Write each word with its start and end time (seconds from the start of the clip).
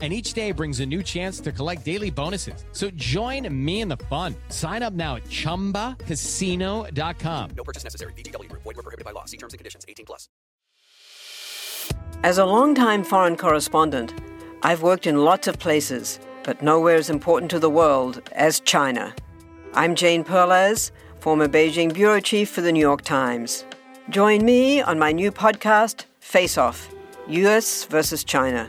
and 0.00 0.12
each 0.12 0.32
day 0.32 0.52
brings 0.52 0.78
a 0.80 0.86
new 0.86 1.02
chance 1.02 1.40
to 1.40 1.50
collect 1.52 1.84
daily 1.84 2.10
bonuses. 2.10 2.64
So 2.72 2.90
join 2.92 3.46
me 3.52 3.82
in 3.82 3.88
the 3.88 3.98
fun. 4.08 4.34
Sign 4.48 4.82
up 4.82 4.94
now 4.94 5.16
at 5.16 5.24
ChumbaCasino.com. 5.24 7.50
No 7.54 7.64
purchase 7.64 7.84
necessary. 7.84 8.14
VGW. 8.14 8.50
Void 8.50 8.64
were 8.64 8.74
prohibited 8.74 9.04
by 9.04 9.10
law. 9.10 9.26
See 9.26 9.36
terms 9.36 9.52
and 9.52 9.58
conditions. 9.58 9.84
18 9.86 10.06
plus. 10.06 10.30
As 12.22 12.38
a 12.38 12.46
longtime 12.46 13.04
foreign 13.04 13.36
correspondent, 13.36 14.14
I've 14.62 14.82
worked 14.82 15.06
in 15.06 15.22
lots 15.22 15.46
of 15.46 15.58
places, 15.58 16.18
but 16.44 16.62
nowhere 16.62 16.96
as 16.96 17.10
important 17.10 17.50
to 17.50 17.58
the 17.58 17.70
world 17.70 18.22
as 18.32 18.60
China. 18.60 19.14
I'm 19.74 19.94
Jane 19.94 20.24
Perlez, 20.24 20.90
former 21.20 21.48
Beijing 21.48 21.92
bureau 21.92 22.20
chief 22.20 22.48
for 22.48 22.62
the 22.62 22.72
New 22.72 22.80
York 22.80 23.02
Times. 23.02 23.66
Join 24.08 24.44
me 24.44 24.80
on 24.80 24.98
my 24.98 25.12
new 25.12 25.30
podcast, 25.30 26.06
Face 26.20 26.58
Off 26.58 26.90
US 27.28 27.84
versus 27.84 28.24
China 28.24 28.68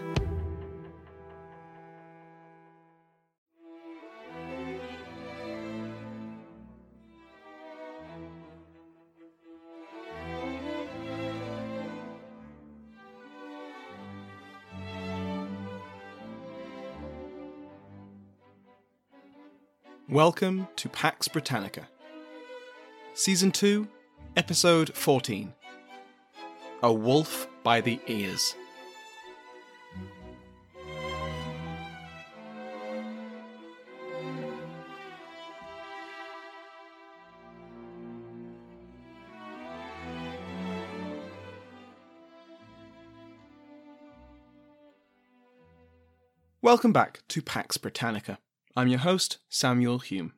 Welcome 20.09 20.67
to 20.75 20.89
Pax 20.89 21.27
Britannica. 21.27 21.87
Season 23.13 23.51
2, 23.51 23.87
Episode 24.35 24.93
14 24.93 25.53
A 26.83 26.91
Wolf 26.91 27.47
by 27.63 27.79
the 27.81 27.99
Ears. 28.07 28.55
Welcome 46.61 46.91
back 46.91 47.21
to 47.29 47.41
Pax 47.41 47.77
Britannica. 47.77 48.39
I'm 48.73 48.87
your 48.87 48.99
host, 48.99 49.37
Samuel 49.49 49.99
Hume. 49.99 50.31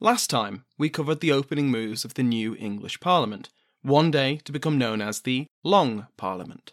Last 0.00 0.30
time, 0.30 0.64
we 0.78 0.88
covered 0.88 1.20
the 1.20 1.32
opening 1.32 1.70
moves 1.70 2.02
of 2.02 2.14
the 2.14 2.22
new 2.22 2.56
English 2.56 2.98
Parliament, 2.98 3.50
one 3.82 4.10
day 4.10 4.40
to 4.44 4.52
become 4.52 4.78
known 4.78 5.02
as 5.02 5.20
the 5.20 5.48
Long 5.62 6.06
Parliament. 6.16 6.72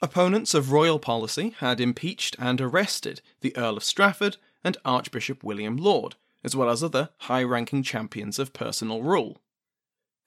Opponents 0.00 0.54
of 0.54 0.70
royal 0.70 1.00
policy 1.00 1.54
had 1.58 1.80
impeached 1.80 2.36
and 2.38 2.60
arrested 2.60 3.22
the 3.40 3.56
Earl 3.56 3.76
of 3.76 3.82
Strafford 3.82 4.36
and 4.62 4.76
Archbishop 4.84 5.42
William 5.42 5.76
Laud, 5.76 6.14
as 6.44 6.54
well 6.54 6.70
as 6.70 6.84
other 6.84 7.10
high 7.22 7.42
ranking 7.42 7.82
champions 7.82 8.38
of 8.38 8.52
personal 8.52 9.02
rule. 9.02 9.40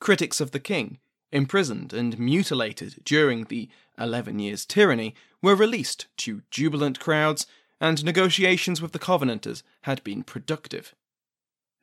Critics 0.02 0.41
of 0.41 0.52
the 0.52 0.59
king, 0.59 0.97
imprisoned 1.31 1.93
and 1.93 2.20
mutilated 2.20 2.95
during 3.05 3.45
the 3.45 3.70
Eleven 3.97 4.37
Years' 4.37 4.65
Tyranny, 4.65 5.15
were 5.41 5.55
released 5.55 6.08
to 6.17 6.41
jubilant 6.52 6.99
crowds 6.99 7.47
and 7.79 8.03
negotiations 8.03 8.81
with 8.81 8.91
the 8.91 8.99
Covenanters 8.99 9.63
had 9.83 10.03
been 10.03 10.23
productive. 10.23 10.93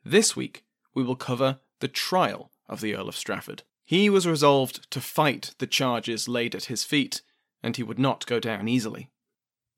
This 0.03 0.35
week, 0.35 0.63
we 0.93 1.03
will 1.03 1.15
cover 1.15 1.59
the 1.79 1.87
trial 1.87 2.51
of 2.67 2.81
the 2.81 2.95
Earl 2.95 3.09
of 3.09 3.15
Strafford. 3.15 3.63
He 3.83 4.09
was 4.09 4.27
resolved 4.27 4.89
to 4.91 5.01
fight 5.01 5.55
the 5.59 5.67
charges 5.67 6.27
laid 6.27 6.55
at 6.55 6.65
his 6.65 6.83
feet, 6.83 7.21
and 7.63 7.75
he 7.75 7.83
would 7.83 7.99
not 7.99 8.25
go 8.25 8.39
down 8.39 8.67
easily. 8.67 9.09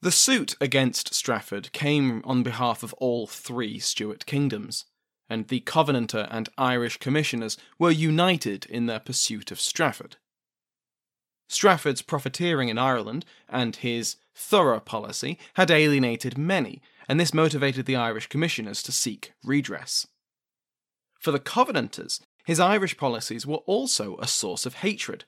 The 0.02 0.12
suit 0.12 0.56
against 0.62 1.13
Strafford 1.13 1.72
came 1.74 2.22
on 2.24 2.41
behalf 2.41 2.84
of 2.84 2.94
all 2.94 3.28
three 3.28 3.80
Stuart 3.80 4.25
kingdoms, 4.25 4.86
and 5.30 5.47
the 5.47 5.59
Covenanter 5.59 6.28
and 6.31 6.50
Irish 6.57 6.97
commissioners 6.97 7.57
were 7.78 7.91
united 7.91 8.66
in 8.66 8.86
their 8.86 9.00
pursuit 9.00 9.51
of 9.51 9.59
Strafford. 9.59 10.16
Strafford's 11.50 12.01
profiteering 12.01 12.69
in 12.69 12.78
Ireland 12.78 13.25
and 13.50 13.75
his 13.75 14.16
thorough 14.40 14.80
policy 14.80 15.38
had 15.56 15.70
alienated 15.70 16.38
many, 16.38 16.82
and 17.08 17.20
this 17.20 17.34
motivated 17.34 17.86
the 17.86 17.96
Irish 17.96 18.28
commissioners 18.28 18.82
to 18.84 18.92
seek 18.92 19.34
redress. 19.44 20.08
For 21.20 21.32
the 21.32 21.40
Covenanters, 21.40 22.22
his 22.46 22.60
Irish 22.60 22.98
policies 22.98 23.46
were 23.46 23.58
also 23.68 24.18
a 24.18 24.28
source 24.28 24.66
of 24.66 24.76
hatred. 24.76 25.26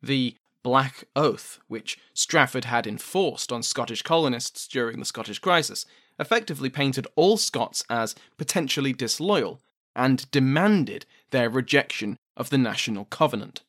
The 0.00 0.36
Black 0.62 1.04
Oath, 1.14 1.58
which 1.68 1.98
Strafford 2.14 2.64
had 2.64 2.86
enforced 2.86 3.52
on 3.52 3.62
Scottish 3.62 4.02
colonists 4.02 4.66
during 4.68 4.98
the 4.98 5.04
Scottish 5.04 5.40
crisis, 5.40 5.84
effectively 6.18 6.70
painted 6.70 7.06
all 7.16 7.36
Scots 7.36 7.84
as 7.90 8.14
potentially 8.38 8.92
disloyal 8.92 9.60
and 9.96 10.30
demanded 10.30 11.04
their 11.30 11.50
rejection 11.50 12.16
of 12.36 12.50
the 12.50 12.58
National 12.58 13.04
Covenant. 13.04 13.62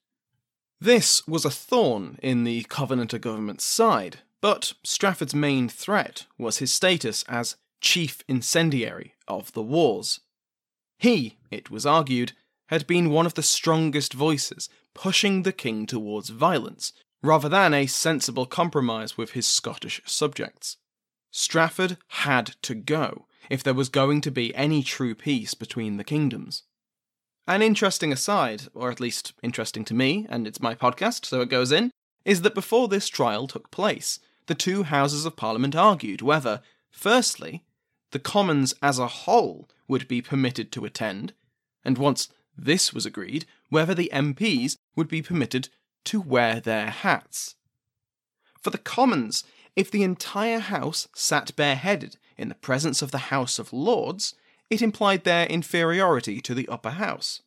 This 0.80 1.28
was 1.28 1.46
a 1.46 1.50
thorn 1.50 2.20
in 2.22 2.44
the 2.44 2.64
Covenanter 2.64 3.20
government's 3.20 3.64
side, 3.64 4.20
but 4.46 4.74
Strafford's 4.84 5.34
main 5.34 5.68
threat 5.68 6.28
was 6.38 6.60
his 6.60 6.72
status 6.72 7.26
as 7.28 7.56
chief 7.82 8.22
incendiary 8.28 9.16
of 9.28 9.52
the 9.54 9.64
wars. 9.64 10.20
He, 11.00 11.38
it 11.50 11.72
was 11.72 11.84
argued, 11.84 12.34
had 12.68 12.86
been 12.86 13.10
one 13.10 13.26
of 13.26 13.34
the 13.34 13.42
strongest 13.42 14.14
voices 14.14 14.70
pushing 14.94 15.42
the 15.42 15.52
king 15.52 15.88
towards 15.88 16.30
violence, 16.30 16.94
rather 17.24 17.50
than 17.50 17.74
a 17.74 17.88
sensible 17.88 18.46
compromise 18.46 19.18
with 19.18 19.32
his 19.32 19.48
Scottish 19.48 20.00
subjects. 20.06 20.78
Strafford 21.32 21.98
had 22.10 22.56
to 22.62 22.76
go 22.76 23.26
if 23.50 23.64
there 23.64 23.74
was 23.74 23.90
going 23.90 24.22
to 24.22 24.30
be 24.30 24.54
any 24.54 24.84
true 24.84 25.16
peace 25.16 25.56
between 25.56 25.98
the 25.98 26.04
kingdoms. 26.04 26.62
An 27.48 27.64
interesting 27.64 28.14
aside, 28.14 28.68
or 28.76 28.92
at 28.92 29.00
least 29.00 29.34
interesting 29.42 29.84
to 29.86 29.96
me, 29.96 30.28
and 30.30 30.46
it's 30.46 30.62
my 30.62 30.76
podcast, 30.76 31.26
so 31.26 31.42
it 31.42 31.50
goes 31.50 31.72
in, 31.72 31.90
is 32.26 32.44
that 32.44 32.54
before 32.54 32.88
this 32.88 33.10
trial 33.10 33.48
took 33.48 33.72
place, 33.72 34.20
the 34.48 34.56
two 34.56 34.84
Houses 34.84 35.26
of 35.26 35.36
Parliament 35.36 35.76
argued 35.76 36.22
whether, 36.22 36.62
firstly, 36.92 37.64
the 38.12 38.20
Commons 38.20 38.74
as 38.82 39.00
a 39.00 39.08
whole 39.08 39.70
would 39.88 40.08
be 40.08 40.22
permitted 40.22 40.72
to 40.72 40.86
attend, 40.86 41.34
and 41.84 41.98
once 41.98 42.30
this 42.58 42.94
was 42.94 43.06
agreed, 43.06 43.46
whether 43.70 43.94
the 43.94 44.10
MPs 44.14 44.78
would 44.96 45.08
be 45.08 45.22
permitted 45.22 45.70
to 46.06 46.22
wear 46.22 46.60
their 46.60 46.90
hats. 46.90 47.56
For 48.62 48.70
the 48.70 48.78
Commons, 48.78 49.44
if 49.76 49.92
the 49.92 50.04
entire 50.04 50.60
House 50.60 51.08
sat 51.14 51.56
bareheaded 51.56 52.18
in 52.38 52.50
the 52.50 52.56
presence 52.56 53.02
of 53.02 53.12
the 53.12 53.30
House 53.30 53.60
of 53.60 53.74
Lords, 53.74 54.36
it 54.70 54.82
implied 54.82 55.24
their 55.24 55.46
inferiority 55.48 56.42
to 56.42 56.54
the 56.54 56.68
upper 56.70 56.92
house. 56.92 57.42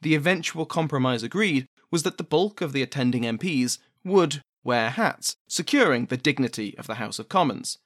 The 0.00 0.14
eventual 0.14 0.66
compromise 0.66 1.22
agreed 1.22 1.66
was 1.90 2.02
that 2.04 2.16
the 2.16 2.24
bulk 2.24 2.60
of 2.60 2.72
the 2.72 2.82
attending 2.82 3.22
MPs 3.22 3.78
would 4.04 4.42
wear 4.64 4.90
hats, 4.90 5.36
securing 5.46 6.06
the 6.06 6.16
dignity 6.16 6.76
of 6.78 6.86
the 6.86 6.96
House 6.96 7.18
of 7.18 7.28
Commons. 7.28 7.78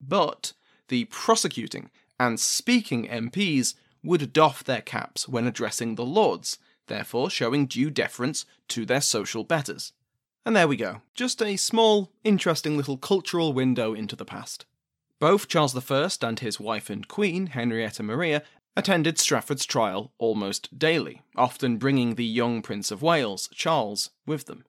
But 0.00 0.52
the 0.88 1.04
prosecuting 1.06 1.90
and 2.18 2.38
speaking 2.38 3.06
MPs 3.08 3.74
would 4.02 4.32
doff 4.32 4.64
their 4.64 4.80
caps 4.80 5.28
when 5.28 5.46
addressing 5.46 5.94
the 5.94 6.04
Lords, 6.04 6.58
therefore 6.86 7.30
showing 7.30 7.66
due 7.66 7.90
deference 7.90 8.44
to 8.68 8.84
their 8.84 9.00
social 9.00 9.44
betters. 9.44 9.92
And 10.44 10.56
there 10.56 10.68
we 10.68 10.76
go, 10.76 11.02
just 11.14 11.40
a 11.40 11.56
small, 11.56 12.12
interesting 12.24 12.76
little 12.76 12.96
cultural 12.96 13.52
window 13.52 13.94
into 13.94 14.16
the 14.16 14.24
past. 14.24 14.66
Both 15.20 15.46
Charles 15.46 15.90
I 15.90 16.08
and 16.22 16.40
his 16.40 16.58
wife 16.58 16.90
and 16.90 17.06
queen, 17.06 17.46
Henrietta 17.48 18.02
Maria, 18.02 18.42
attended 18.76 19.18
Strafford's 19.18 19.64
trial 19.64 20.12
almost 20.18 20.76
daily, 20.78 21.22
often 21.36 21.76
bringing 21.76 22.16
the 22.16 22.24
young 22.24 22.60
Prince 22.60 22.90
of 22.90 23.02
Wales, 23.02 23.48
Charles, 23.54 24.10
with 24.26 24.46
them 24.46 24.64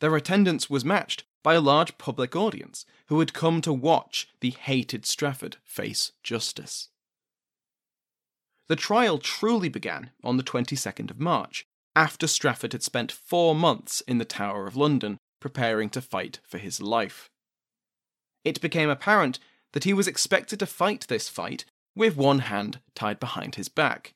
their 0.00 0.14
attendance 0.16 0.68
was 0.68 0.84
matched 0.84 1.24
by 1.42 1.54
a 1.54 1.60
large 1.60 1.96
public 1.96 2.34
audience 2.34 2.84
who 3.06 3.20
had 3.20 3.32
come 3.32 3.60
to 3.60 3.72
watch 3.72 4.28
the 4.40 4.50
hated 4.50 5.06
Strafford 5.06 5.56
face 5.64 6.12
justice. 6.22 6.88
The 8.68 8.76
trial 8.76 9.18
truly 9.18 9.68
began 9.68 10.10
on 10.24 10.36
the 10.36 10.42
22nd 10.42 11.10
of 11.10 11.20
March, 11.20 11.66
after 11.94 12.26
Strafford 12.26 12.72
had 12.72 12.82
spent 12.82 13.12
four 13.12 13.54
months 13.54 14.00
in 14.02 14.18
the 14.18 14.24
Tower 14.24 14.66
of 14.66 14.76
London 14.76 15.18
preparing 15.40 15.88
to 15.90 16.00
fight 16.02 16.40
for 16.44 16.58
his 16.58 16.80
life. 16.80 17.30
it 18.44 18.60
became 18.60 18.88
apparent 18.88 19.38
that 19.72 19.84
he 19.84 19.92
was 19.92 20.06
expected 20.06 20.58
to 20.58 20.66
fight 20.66 21.06
this 21.08 21.28
fight 21.28 21.64
with 21.94 22.16
one 22.16 22.40
hand 22.40 22.80
tied 22.94 23.18
behind 23.18 23.56
his 23.56 23.68
back. 23.68 24.14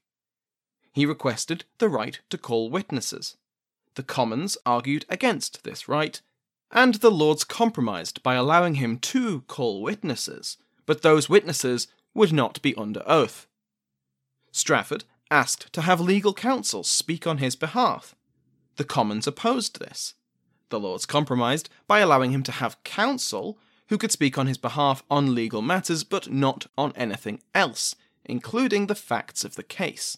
He 0.92 1.04
requested 1.06 1.64
the 1.78 1.88
right 1.88 2.20
to 2.30 2.38
call 2.38 2.70
witnesses. 2.70 3.36
The 3.94 4.02
Commons 4.02 4.56
argued 4.64 5.04
against 5.08 5.64
this 5.64 5.88
right, 5.88 6.20
and 6.70 6.96
the 6.96 7.10
Lords 7.10 7.44
compromised 7.44 8.22
by 8.22 8.34
allowing 8.34 8.76
him 8.76 8.98
to 8.98 9.42
call 9.42 9.82
witnesses, 9.82 10.56
but 10.86 11.02
those 11.02 11.28
witnesses 11.28 11.88
would 12.14 12.32
not 12.32 12.62
be 12.62 12.74
under 12.76 13.02
oath. 13.06 13.46
Strafford 14.52 15.04
asked 15.30 15.72
to 15.72 15.82
have 15.82 16.00
legal 16.00 16.34
counsel 16.34 16.82
speak 16.82 17.26
on 17.26 17.38
his 17.38 17.56
behalf. 17.56 18.14
The 18.76 18.84
Commons 18.84 19.26
opposed 19.26 19.78
this. 19.78 20.14
The 20.70 20.80
Lords 20.80 21.06
compromised 21.06 21.68
by 21.86 22.00
allowing 22.00 22.30
him 22.30 22.42
to 22.44 22.52
have 22.52 22.82
counsel 22.84 23.58
who 23.88 23.98
could 23.98 24.12
speak 24.12 24.38
on 24.38 24.46
his 24.46 24.58
behalf 24.58 25.02
on 25.10 25.34
legal 25.34 25.62
matters 25.62 26.04
but 26.04 26.30
not 26.30 26.66
on 26.78 26.92
anything 26.94 27.42
else, 27.54 27.96
including 28.24 28.86
the 28.86 28.94
facts 28.94 29.44
of 29.44 29.56
the 29.56 29.64
case. 29.64 30.16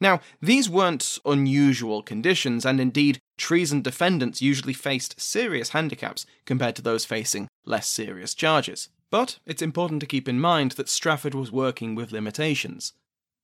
Now, 0.00 0.20
these 0.40 0.70
weren't 0.70 1.18
unusual 1.24 2.02
conditions, 2.02 2.64
and 2.64 2.80
indeed, 2.80 3.20
treason 3.36 3.82
defendants 3.82 4.40
usually 4.40 4.72
faced 4.72 5.20
serious 5.20 5.70
handicaps 5.70 6.24
compared 6.44 6.76
to 6.76 6.82
those 6.82 7.04
facing 7.04 7.48
less 7.64 7.88
serious 7.88 8.34
charges. 8.34 8.88
But 9.10 9.38
it's 9.46 9.62
important 9.62 10.00
to 10.00 10.06
keep 10.06 10.28
in 10.28 10.40
mind 10.40 10.72
that 10.72 10.88
Strafford 10.88 11.34
was 11.34 11.50
working 11.50 11.94
with 11.94 12.12
limitations. 12.12 12.92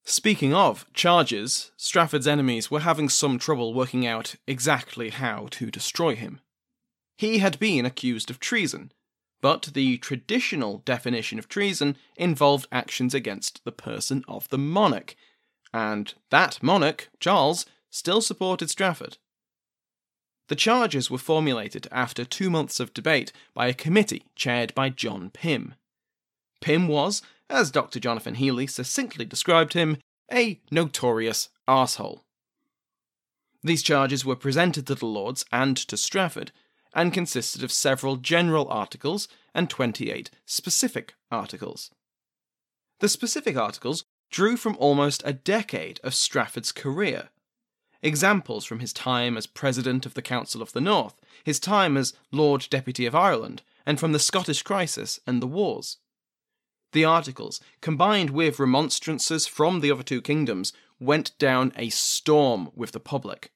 Speaking 0.04 0.52
of 0.52 0.86
charges, 0.92 1.72
Strafford's 1.76 2.26
enemies 2.26 2.70
were 2.70 2.80
having 2.80 3.08
some 3.08 3.38
trouble 3.38 3.72
working 3.72 4.06
out 4.06 4.34
exactly 4.46 5.08
how 5.08 5.48
to 5.52 5.70
destroy 5.70 6.14
him. 6.14 6.40
He 7.16 7.38
had 7.38 7.58
been 7.58 7.86
accused 7.86 8.28
of 8.28 8.38
treason, 8.38 8.92
but 9.40 9.70
the 9.72 9.96
traditional 9.98 10.78
definition 10.84 11.38
of 11.38 11.48
treason 11.48 11.96
involved 12.16 12.66
actions 12.70 13.14
against 13.14 13.64
the 13.64 13.72
person 13.72 14.24
of 14.28 14.48
the 14.50 14.58
monarch, 14.58 15.16
and 15.74 16.14
that 16.30 16.62
monarch, 16.62 17.10
Charles, 17.18 17.66
still 17.90 18.20
supported 18.20 18.70
Strafford. 18.70 19.18
The 20.46 20.54
charges 20.54 21.10
were 21.10 21.18
formulated 21.18 21.88
after 21.90 22.24
two 22.24 22.48
months 22.48 22.78
of 22.78 22.94
debate 22.94 23.32
by 23.54 23.66
a 23.66 23.74
committee 23.74 24.24
chaired 24.36 24.72
by 24.74 24.90
John 24.90 25.30
Pym. 25.30 25.74
Pym 26.60 26.86
was, 26.86 27.22
as 27.50 27.72
Dr. 27.72 27.98
Jonathan 27.98 28.36
Healey 28.36 28.68
succinctly 28.68 29.24
described 29.24 29.72
him, 29.72 29.96
a 30.32 30.60
notorious 30.70 31.48
arsehole. 31.66 32.20
These 33.64 33.82
charges 33.82 34.24
were 34.24 34.36
presented 34.36 34.86
to 34.86 34.94
the 34.94 35.06
Lords 35.06 35.44
and 35.50 35.76
to 35.76 35.96
Strafford, 35.96 36.52
and 36.94 37.12
consisted 37.12 37.64
of 37.64 37.72
several 37.72 38.16
general 38.16 38.68
articles 38.68 39.26
and 39.52 39.68
28 39.68 40.30
specific 40.46 41.14
articles. 41.32 41.90
The 43.00 43.08
specific 43.08 43.56
articles 43.56 44.04
drew 44.34 44.56
from 44.56 44.76
almost 44.80 45.22
a 45.24 45.32
decade 45.32 46.00
of 46.02 46.12
Strafford's 46.12 46.72
career. 46.72 47.28
Examples 48.02 48.64
from 48.64 48.80
his 48.80 48.92
time 48.92 49.36
as 49.36 49.46
President 49.46 50.04
of 50.06 50.14
the 50.14 50.22
Council 50.22 50.60
of 50.60 50.72
the 50.72 50.80
North, 50.80 51.14
his 51.44 51.60
time 51.60 51.96
as 51.96 52.14
Lord 52.32 52.66
Deputy 52.68 53.06
of 53.06 53.14
Ireland, 53.14 53.62
and 53.86 54.00
from 54.00 54.10
the 54.10 54.18
Scottish 54.18 54.62
crisis 54.62 55.20
and 55.24 55.40
the 55.40 55.46
wars. 55.46 55.98
The 56.90 57.04
articles, 57.04 57.60
combined 57.80 58.30
with 58.30 58.58
remonstrances 58.58 59.46
from 59.46 59.78
the 59.78 59.92
other 59.92 60.02
two 60.02 60.20
kingdoms, 60.20 60.72
went 60.98 61.38
down 61.38 61.72
a 61.76 61.90
storm 61.90 62.72
with 62.74 62.90
the 62.90 62.98
public. 62.98 63.52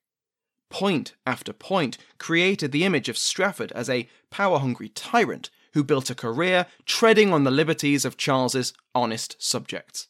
Point 0.71 1.15
after 1.27 1.53
point 1.53 1.99
created 2.19 2.71
the 2.71 2.85
image 2.85 3.09
of 3.09 3.19
Strafford 3.19 3.73
as 3.73 3.91
a 3.91 4.09
power 4.31 4.61
hungry 4.61 4.91
tyrant 4.91 5.51
who 5.75 5.83
built 5.83 6.09
a 6.09 6.15
career 6.15 6.67
treading 6.87 7.33
on 7.33 7.43
the 7.43 7.51
liberties 7.51 8.05
of 8.05 8.17
Charles's 8.17 8.73
honest 8.95 9.35
subjects. 9.41 10.07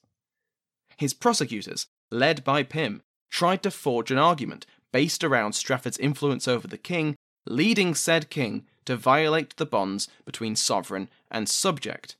His 0.98 1.14
prosecutors, 1.14 1.86
led 2.10 2.44
by 2.44 2.64
Pym, 2.64 3.02
tried 3.30 3.62
to 3.62 3.70
forge 3.70 4.10
an 4.10 4.18
argument 4.18 4.66
based 4.92 5.22
around 5.22 5.52
Strafford's 5.52 5.98
influence 5.98 6.48
over 6.48 6.66
the 6.66 6.76
king, 6.76 7.14
leading 7.46 7.94
said 7.94 8.30
king 8.30 8.66
to 8.84 8.96
violate 8.96 9.56
the 9.56 9.66
bonds 9.66 10.08
between 10.24 10.56
sovereign 10.56 11.08
and 11.30 11.48
subject. 11.48 12.16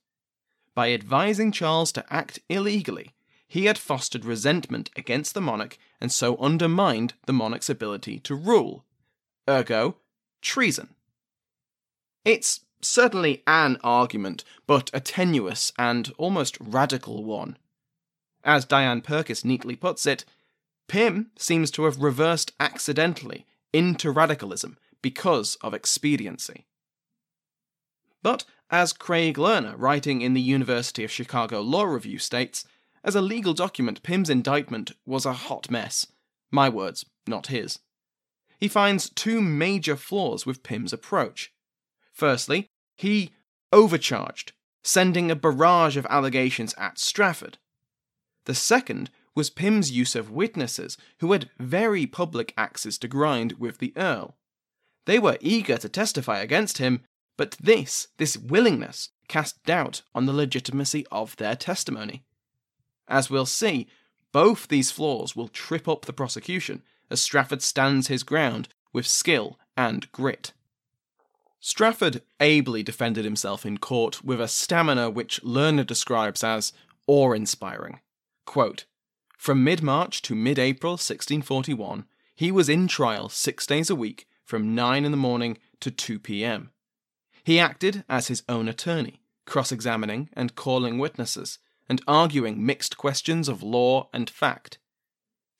By 0.75 0.93
advising 0.93 1.51
Charles 1.51 1.91
to 1.93 2.05
act 2.09 2.39
illegally, 2.49 3.15
he 3.49 3.65
had 3.65 3.79
fostered 3.79 4.25
resentment 4.25 4.91
against 4.95 5.35
the 5.35 5.41
monarch 5.41 5.77
and 6.01 6.13
so 6.13 6.37
undermined 6.37 7.15
the 7.27 7.33
monarch's 7.33 7.71
ability 7.71 8.21
to 8.21 8.35
rule. 8.35 8.85
Ergo, 9.49 9.97
treason. 10.41 10.95
It's 12.25 12.61
certainly 12.81 13.43
an 13.47 13.79
argument, 13.83 14.45
but 14.67 14.91
a 14.93 15.01
tenuous 15.01 15.73
and 15.79 16.13
almost 16.17 16.59
radical 16.61 17.25
one. 17.25 17.57
As 18.49 18.65
Diane 18.65 19.03
Purkiss 19.03 19.45
neatly 19.45 19.77
puts 19.77 20.07
it, 20.07 20.25
Pym 20.89 21.33
seems 21.37 21.71
to 21.73 21.85
have 21.85 22.01
reversed 22.01 22.53
accidentally 22.59 23.45
into 23.75 24.11
radicalism 24.11 24.79
because 25.03 25.57
of 25.57 25.75
expediency. 25.75 26.65
But 28.23 28.47
as 28.71 28.95
Craig 28.95 29.37
Lerner, 29.37 29.75
writing 29.77 30.23
in 30.23 30.33
the 30.33 30.41
University 30.41 31.05
of 31.05 31.11
Chicago 31.11 31.61
Law 31.61 31.85
Review, 31.85 32.19
states, 32.19 32.65
as 33.05 33.15
a 33.15 33.21
legal 33.21 33.53
document, 33.53 34.03
Pym's 34.03 34.31
indictment 34.31 34.93
was 35.05 35.27
a 35.27 35.35
hot 35.35 35.71
mess. 35.71 36.07
My 36.51 36.71
words, 36.71 37.05
not 37.27 37.49
his. 37.49 37.81
He 38.59 38.67
finds 38.67 39.11
two 39.11 39.43
major 39.43 39.95
flaws 39.95 40.47
with 40.47 40.63
Pym's 40.63 40.95
approach. 40.95 41.53
Firstly, 42.15 42.71
he 42.97 43.31
overcharged, 43.75 44.53
sending 44.83 45.31
a 45.31 45.37
barrage 45.37 45.99
of 45.99 46.07
allegations 46.07 46.73
at 46.79 46.99
Strafford. 46.99 47.59
The 48.49 48.55
second 48.55 49.11
was 49.35 49.51
Pym's 49.51 49.91
use 49.91 50.17
of 50.17 50.31
witnesses 50.31 50.97
who 51.21 51.33
had 51.33 51.51
very 51.59 52.07
public 52.07 52.55
axes 52.57 52.97
to 52.99 53.07
grind 53.07 53.53
with 53.59 53.77
the 53.77 53.93
Earl. 53.95 54.39
They 55.05 55.19
were 55.19 55.37
eager 55.43 55.77
to 55.77 55.89
testify 55.91 56.39
against 56.39 56.79
him, 56.79 57.03
but 57.37 57.59
this, 57.61 58.09
this 58.17 58.39
willingness, 58.39 59.11
cast 59.29 59.63
doubt 59.65 60.01
on 60.15 60.25
the 60.25 60.33
legitimacy 60.33 61.07
of 61.13 61.37
their 61.37 61.57
testimony. 61.57 62.25
As 63.07 63.29
we'll 63.29 63.45
see, 63.45 63.87
both 64.33 64.69
these 64.69 64.91
flaws 64.91 65.37
will 65.37 65.49
trip 65.49 65.87
up 65.87 66.07
the 66.07 66.15
prosecution 66.15 66.83
as 67.11 67.21
Strafford 67.21 67.61
stands 67.61 68.09
his 68.09 68.23
ground 68.23 68.71
with 68.95 69.07
skill 69.07 69.59
and 69.77 70.11
grit. 70.11 70.55
Strafford 71.61 72.23
ably 72.41 72.83
defended 72.83 73.27
himself 73.27 73.67
in 73.67 73.77
court 73.77 74.25
with 74.25 74.41
a 74.41 74.49
stamina 74.49 75.11
which 75.11 75.43
Lerner 75.43 75.87
describes 75.87 76.43
as 76.43 76.73
awe 77.07 77.33
inspiring. 77.35 78.01
Quote, 78.49 78.87
From 79.37 79.63
mid 79.63 79.83
March 79.83 80.23
to 80.23 80.35
mid 80.35 80.59
April 80.59 80.93
1641, 80.93 82.07
he 82.35 82.51
was 82.51 82.71
in 82.71 82.89
trial 82.89 83.29
six 83.29 83.67
days 83.67 83.91
a 83.91 83.95
week 83.95 84.27
from 84.43 84.75
9 84.75 85.05
in 85.05 85.11
the 85.11 85.19
morning 85.19 85.59
to 85.81 85.91
2 85.91 86.19
pm. 86.19 86.71
He 87.45 87.61
acted 87.61 88.05
as 88.09 88.29
his 88.29 88.45
own 88.49 88.67
attorney, 88.67 89.21
cross 89.45 89.71
examining 89.71 90.31
and 90.33 90.55
calling 90.55 90.99
witnesses, 90.99 91.59
and 91.91 92.01
arguing 92.09 92.65
mixed 92.65 92.97
questions 92.97 93.51
of 93.51 93.63
law 93.63 94.09
and 94.15 94.31
fact. 94.31 94.79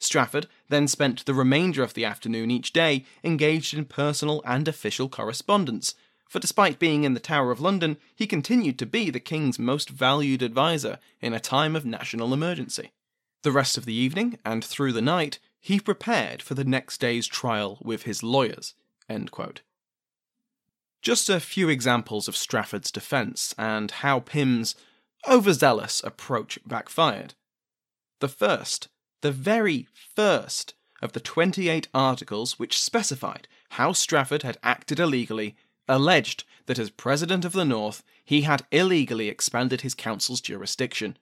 Strafford 0.01 0.47
then 0.71 0.89
spent 0.89 1.27
the 1.27 1.35
remainder 1.35 1.83
of 1.83 1.93
the 1.93 2.07
afternoon 2.07 2.51
each 2.51 2.73
day 2.73 3.05
engaged 3.23 3.75
in 3.75 3.85
personal 3.85 4.41
and 4.47 4.67
official 4.67 5.11
correspondence, 5.11 5.95
for 6.29 6.39
despite 6.39 6.79
being 6.79 7.05
in 7.05 7.15
the 7.15 7.21
Tower 7.21 7.51
of 7.51 7.61
London, 7.61 7.97
he 8.15 8.27
continued 8.27 8.79
to 8.79 8.87
be 8.87 9.11
the 9.11 9.19
King's 9.19 9.59
most 9.59 9.89
valued 9.89 10.43
adviser 10.43 10.99
in 11.21 11.33
a 11.33 11.41
time 11.41 11.75
of 11.75 11.85
national 11.85 12.33
emergency. 12.33 12.93
The 13.43 13.53
rest 13.53 13.79
of 13.79 13.87
the 13.87 13.95
evening 13.95 14.39
and 14.45 14.65
through 14.65 14.93
the 14.93 15.03
night, 15.03 15.39
he 15.59 15.81
prepared 15.81 16.43
for 16.43 16.55
the 16.55 16.65
next 16.65 16.99
day's 16.99 17.27
trial 17.27 17.79
with 17.81 18.03
his 18.03 18.23
lawyers. 18.23 18.75
Just 21.01 21.31
a 21.31 21.41
few 21.41 21.69
examples 21.69 22.29
of 22.29 22.37
Strafford's 22.37 22.91
defence 22.91 23.55
and 23.57 23.91
how 23.91 24.21
Pym's 24.21 24.75
overzealous 25.29 26.03
approach 26.05 26.59
backfired. 26.67 27.35
The 28.21 28.29
first, 28.29 28.89
the 29.23 29.33
very 29.33 29.89
first, 30.15 30.75
of 31.01 31.13
the 31.13 31.21
28 31.21 31.89
articles 31.95 32.59
which 32.59 32.83
specified 32.83 33.47
how 33.71 33.93
Strafford 33.93 34.43
had 34.43 34.59
acted 34.63 34.99
illegally 34.99 35.57
alleged 35.89 36.45
that 36.67 36.79
as 36.79 36.91
President 36.91 37.45
of 37.45 37.53
the 37.53 37.65
North 37.65 38.03
he 38.25 38.43
had 38.43 38.67
illegally 38.71 39.29
expanded 39.29 39.81
his 39.81 39.95
council's 39.95 40.41
jurisdiction. 40.41 41.17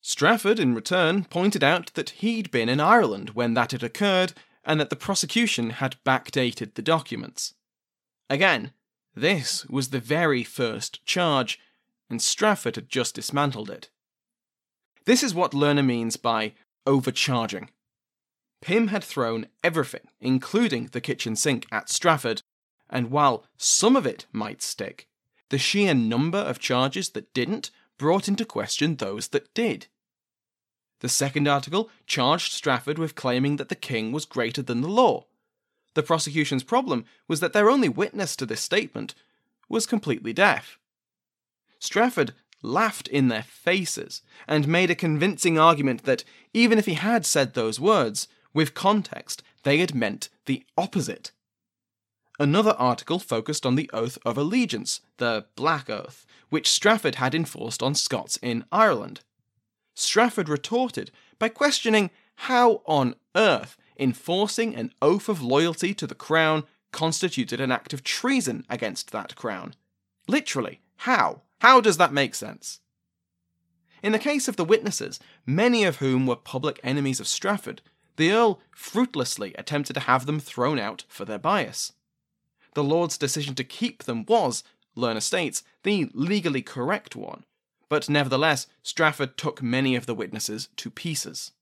Strafford, 0.00 0.58
in 0.58 0.74
return, 0.74 1.24
pointed 1.24 1.62
out 1.62 1.92
that 1.94 2.10
he'd 2.10 2.50
been 2.50 2.68
in 2.68 2.80
Ireland 2.80 3.30
when 3.30 3.54
that 3.54 3.72
had 3.72 3.82
occurred 3.82 4.32
and 4.64 4.80
that 4.80 4.90
the 4.90 4.96
prosecution 4.96 5.70
had 5.70 5.96
backdated 6.04 6.74
the 6.74 6.82
documents. 6.82 7.54
Again, 8.28 8.72
this 9.14 9.66
was 9.66 9.90
the 9.90 10.00
very 10.00 10.44
first 10.44 11.04
charge, 11.04 11.58
and 12.08 12.22
Strafford 12.22 12.76
had 12.76 12.88
just 12.88 13.16
dismantled 13.16 13.68
it. 13.68 13.90
This 15.04 15.22
is 15.22 15.34
what 15.34 15.52
Lerner 15.52 15.84
means 15.84 16.16
by 16.16 16.52
overcharging. 16.86 17.70
Pym 18.60 18.88
had 18.88 19.02
thrown 19.02 19.46
everything, 19.64 20.08
including 20.20 20.86
the 20.92 21.00
kitchen 21.00 21.34
sink, 21.34 21.66
at 21.72 21.88
Strafford, 21.88 22.42
and 22.90 23.10
while 23.10 23.44
some 23.56 23.96
of 23.96 24.06
it 24.06 24.26
might 24.32 24.60
stick, 24.60 25.08
the 25.48 25.58
sheer 25.58 25.94
number 25.94 26.38
of 26.38 26.58
charges 26.58 27.10
that 27.10 27.32
didn't 27.32 27.70
brought 27.96 28.28
into 28.28 28.44
question 28.44 28.96
those 28.96 29.28
that 29.28 29.52
did. 29.54 29.86
The 31.00 31.08
second 31.08 31.48
article 31.48 31.88
charged 32.06 32.52
Strafford 32.52 32.98
with 32.98 33.14
claiming 33.14 33.56
that 33.56 33.68
the 33.68 33.74
king 33.74 34.12
was 34.12 34.24
greater 34.26 34.62
than 34.62 34.80
the 34.80 34.88
law. 34.88 35.26
The 35.94 36.02
prosecution's 36.02 36.62
problem 36.62 37.04
was 37.26 37.40
that 37.40 37.52
their 37.52 37.70
only 37.70 37.88
witness 37.88 38.36
to 38.36 38.46
this 38.46 38.60
statement 38.60 39.14
was 39.68 39.86
completely 39.86 40.32
deaf. 40.32 40.78
Strafford 41.78 42.34
laughed 42.62 43.08
in 43.08 43.28
their 43.28 43.42
faces 43.42 44.22
and 44.46 44.68
made 44.68 44.90
a 44.90 44.94
convincing 44.94 45.58
argument 45.58 46.04
that 46.04 46.24
even 46.52 46.78
if 46.78 46.86
he 46.86 46.94
had 46.94 47.24
said 47.24 47.54
those 47.54 47.80
words, 47.80 48.28
with 48.52 48.74
context, 48.74 49.42
they 49.62 49.78
had 49.78 49.94
meant 49.94 50.28
the 50.46 50.64
opposite. 50.76 51.32
Another 52.40 52.74
article 52.78 53.18
focused 53.18 53.66
on 53.66 53.74
the 53.74 53.90
Oath 53.92 54.16
of 54.24 54.38
Allegiance, 54.38 55.02
the 55.18 55.44
Black 55.56 55.90
Oath, 55.90 56.24
which 56.48 56.70
Strafford 56.70 57.16
had 57.16 57.34
enforced 57.34 57.82
on 57.82 57.94
Scots 57.94 58.38
in 58.40 58.64
Ireland. 58.72 59.20
Strafford 59.94 60.48
retorted 60.48 61.10
by 61.38 61.50
questioning 61.50 62.08
how 62.36 62.80
on 62.86 63.14
earth 63.36 63.76
enforcing 63.98 64.74
an 64.74 64.90
oath 65.02 65.28
of 65.28 65.42
loyalty 65.42 65.92
to 65.92 66.06
the 66.06 66.14
crown 66.14 66.64
constituted 66.92 67.60
an 67.60 67.70
act 67.70 67.92
of 67.92 68.02
treason 68.02 68.64
against 68.70 69.10
that 69.10 69.36
crown. 69.36 69.74
Literally, 70.26 70.80
how? 70.96 71.42
How 71.58 71.82
does 71.82 71.98
that 71.98 72.10
make 72.10 72.34
sense? 72.34 72.80
In 74.02 74.12
the 74.12 74.18
case 74.18 74.48
of 74.48 74.56
the 74.56 74.64
witnesses, 74.64 75.20
many 75.44 75.84
of 75.84 75.96
whom 75.96 76.26
were 76.26 76.36
public 76.36 76.80
enemies 76.82 77.20
of 77.20 77.28
Strafford, 77.28 77.82
the 78.16 78.32
Earl 78.32 78.60
fruitlessly 78.74 79.52
attempted 79.58 79.92
to 79.92 80.00
have 80.00 80.24
them 80.24 80.40
thrown 80.40 80.78
out 80.78 81.04
for 81.06 81.26
their 81.26 81.38
bias 81.38 81.92
the 82.74 82.84
Lord's 82.84 83.18
decision 83.18 83.54
to 83.56 83.64
keep 83.64 84.04
them 84.04 84.24
was, 84.26 84.62
Lerner 84.96 85.22
states, 85.22 85.62
the 85.82 86.10
legally 86.14 86.62
correct 86.62 87.16
one, 87.16 87.44
but 87.88 88.08
nevertheless, 88.08 88.66
Strafford 88.82 89.36
took 89.36 89.62
many 89.62 89.96
of 89.96 90.06
the 90.06 90.14
witnesses 90.14 90.68
to 90.76 90.90
pieces. 90.90 91.52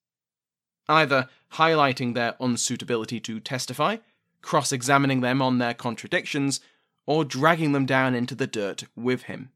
Either 0.88 1.28
highlighting 1.54 2.14
their 2.14 2.34
unsuitability 2.34 3.22
to 3.22 3.40
testify, 3.40 3.96
cross 4.42 4.72
examining 4.72 5.20
them 5.20 5.42
on 5.42 5.58
their 5.58 5.74
contradictions, 5.74 6.60
or 7.06 7.24
dragging 7.24 7.72
them 7.72 7.86
down 7.86 8.14
into 8.14 8.34
the 8.34 8.46
dirt 8.46 8.84
with 8.94 9.22
him. 9.22 9.50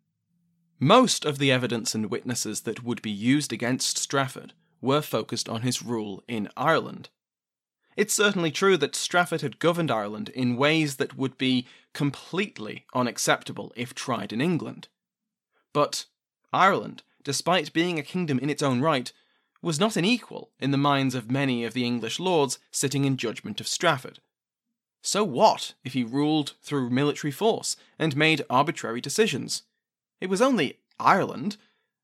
Most 0.78 1.24
of 1.24 1.38
the 1.38 1.52
evidence 1.52 1.94
and 1.94 2.10
witnesses 2.10 2.62
that 2.62 2.82
would 2.82 3.02
be 3.02 3.10
used 3.10 3.52
against 3.52 3.98
Strafford 3.98 4.52
were 4.80 5.02
focused 5.02 5.48
on 5.48 5.62
his 5.62 5.82
rule 5.82 6.24
in 6.26 6.48
Ireland. 6.56 7.08
It's 7.96 8.14
certainly 8.14 8.50
true 8.50 8.76
that 8.78 8.96
Strafford 8.96 9.42
had 9.42 9.58
governed 9.58 9.90
Ireland 9.90 10.30
in 10.30 10.56
ways 10.56 10.96
that 10.96 11.16
would 11.16 11.36
be 11.36 11.66
completely 11.92 12.86
unacceptable 12.94 13.72
if 13.76 13.94
tried 13.94 14.32
in 14.32 14.40
England. 14.40 14.88
But 15.72 16.06
Ireland, 16.52 17.02
despite 17.22 17.72
being 17.72 17.98
a 17.98 18.02
kingdom 18.02 18.38
in 18.38 18.50
its 18.50 18.62
own 18.62 18.80
right, 18.80 19.12
was 19.60 19.78
not 19.78 19.96
an 19.96 20.04
equal 20.04 20.50
in 20.58 20.70
the 20.70 20.78
minds 20.78 21.14
of 21.14 21.30
many 21.30 21.64
of 21.64 21.74
the 21.74 21.84
English 21.84 22.18
lords 22.18 22.58
sitting 22.70 23.04
in 23.04 23.16
judgment 23.16 23.60
of 23.60 23.68
Strafford. 23.68 24.18
So 25.02 25.24
what 25.24 25.74
if 25.84 25.92
he 25.92 26.04
ruled 26.04 26.54
through 26.62 26.90
military 26.90 27.30
force 27.30 27.76
and 27.98 28.16
made 28.16 28.44
arbitrary 28.48 29.00
decisions? 29.00 29.62
It 30.20 30.30
was 30.30 30.42
only 30.42 30.78
Ireland, 30.98 31.56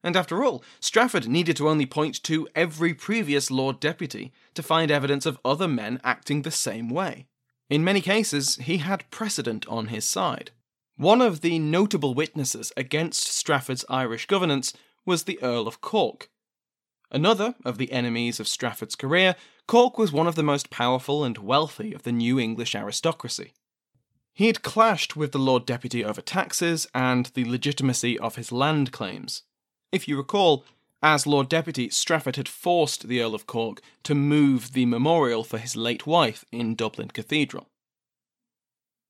and 0.02 0.16
after 0.16 0.44
all, 0.44 0.62
Strafford 0.80 1.28
needed 1.28 1.56
to 1.56 1.68
only 1.68 1.86
point 1.86 2.22
to 2.24 2.48
every 2.54 2.94
previous 2.94 3.50
Lord 3.50 3.80
Deputy 3.80 4.32
to 4.54 4.62
find 4.62 4.90
evidence 4.90 5.26
of 5.26 5.38
other 5.44 5.68
men 5.68 6.00
acting 6.04 6.42
the 6.42 6.50
same 6.50 6.88
way. 6.88 7.26
In 7.68 7.84
many 7.84 8.00
cases, 8.00 8.56
he 8.56 8.78
had 8.78 9.10
precedent 9.10 9.66
on 9.66 9.88
his 9.88 10.04
side. 10.04 10.52
One 10.96 11.20
of 11.20 11.42
the 11.42 11.58
notable 11.58 12.14
witnesses 12.14 12.72
against 12.76 13.26
Strafford's 13.26 13.84
Irish 13.88 14.26
governance 14.26 14.72
was 15.04 15.24
the 15.24 15.40
Earl 15.42 15.68
of 15.68 15.80
Cork. 15.80 16.28
Another 17.10 17.54
of 17.64 17.78
the 17.78 17.90
enemies 17.92 18.38
of 18.38 18.48
Strafford's 18.48 18.94
career, 18.94 19.34
Cork 19.66 19.98
was 19.98 20.12
one 20.12 20.26
of 20.26 20.34
the 20.34 20.42
most 20.42 20.70
powerful 20.70 21.24
and 21.24 21.38
wealthy 21.38 21.92
of 21.92 22.02
the 22.02 22.12
new 22.12 22.38
English 22.38 22.74
aristocracy. 22.74 23.52
He 24.34 24.46
had 24.46 24.62
clashed 24.62 25.16
with 25.16 25.32
the 25.32 25.38
Lord 25.38 25.66
Deputy 25.66 26.04
over 26.04 26.20
taxes 26.20 26.86
and 26.94 27.26
the 27.26 27.44
legitimacy 27.44 28.18
of 28.18 28.36
his 28.36 28.52
land 28.52 28.92
claims. 28.92 29.42
If 29.90 30.06
you 30.06 30.16
recall, 30.16 30.64
as 31.02 31.26
Lord 31.26 31.48
Deputy, 31.48 31.88
Strafford 31.88 32.36
had 32.36 32.48
forced 32.48 33.08
the 33.08 33.22
Earl 33.22 33.34
of 33.34 33.46
Cork 33.46 33.80
to 34.02 34.14
move 34.14 34.72
the 34.72 34.86
memorial 34.86 35.44
for 35.44 35.58
his 35.58 35.76
late 35.76 36.06
wife 36.06 36.44
in 36.52 36.74
Dublin 36.74 37.08
Cathedral. 37.08 37.68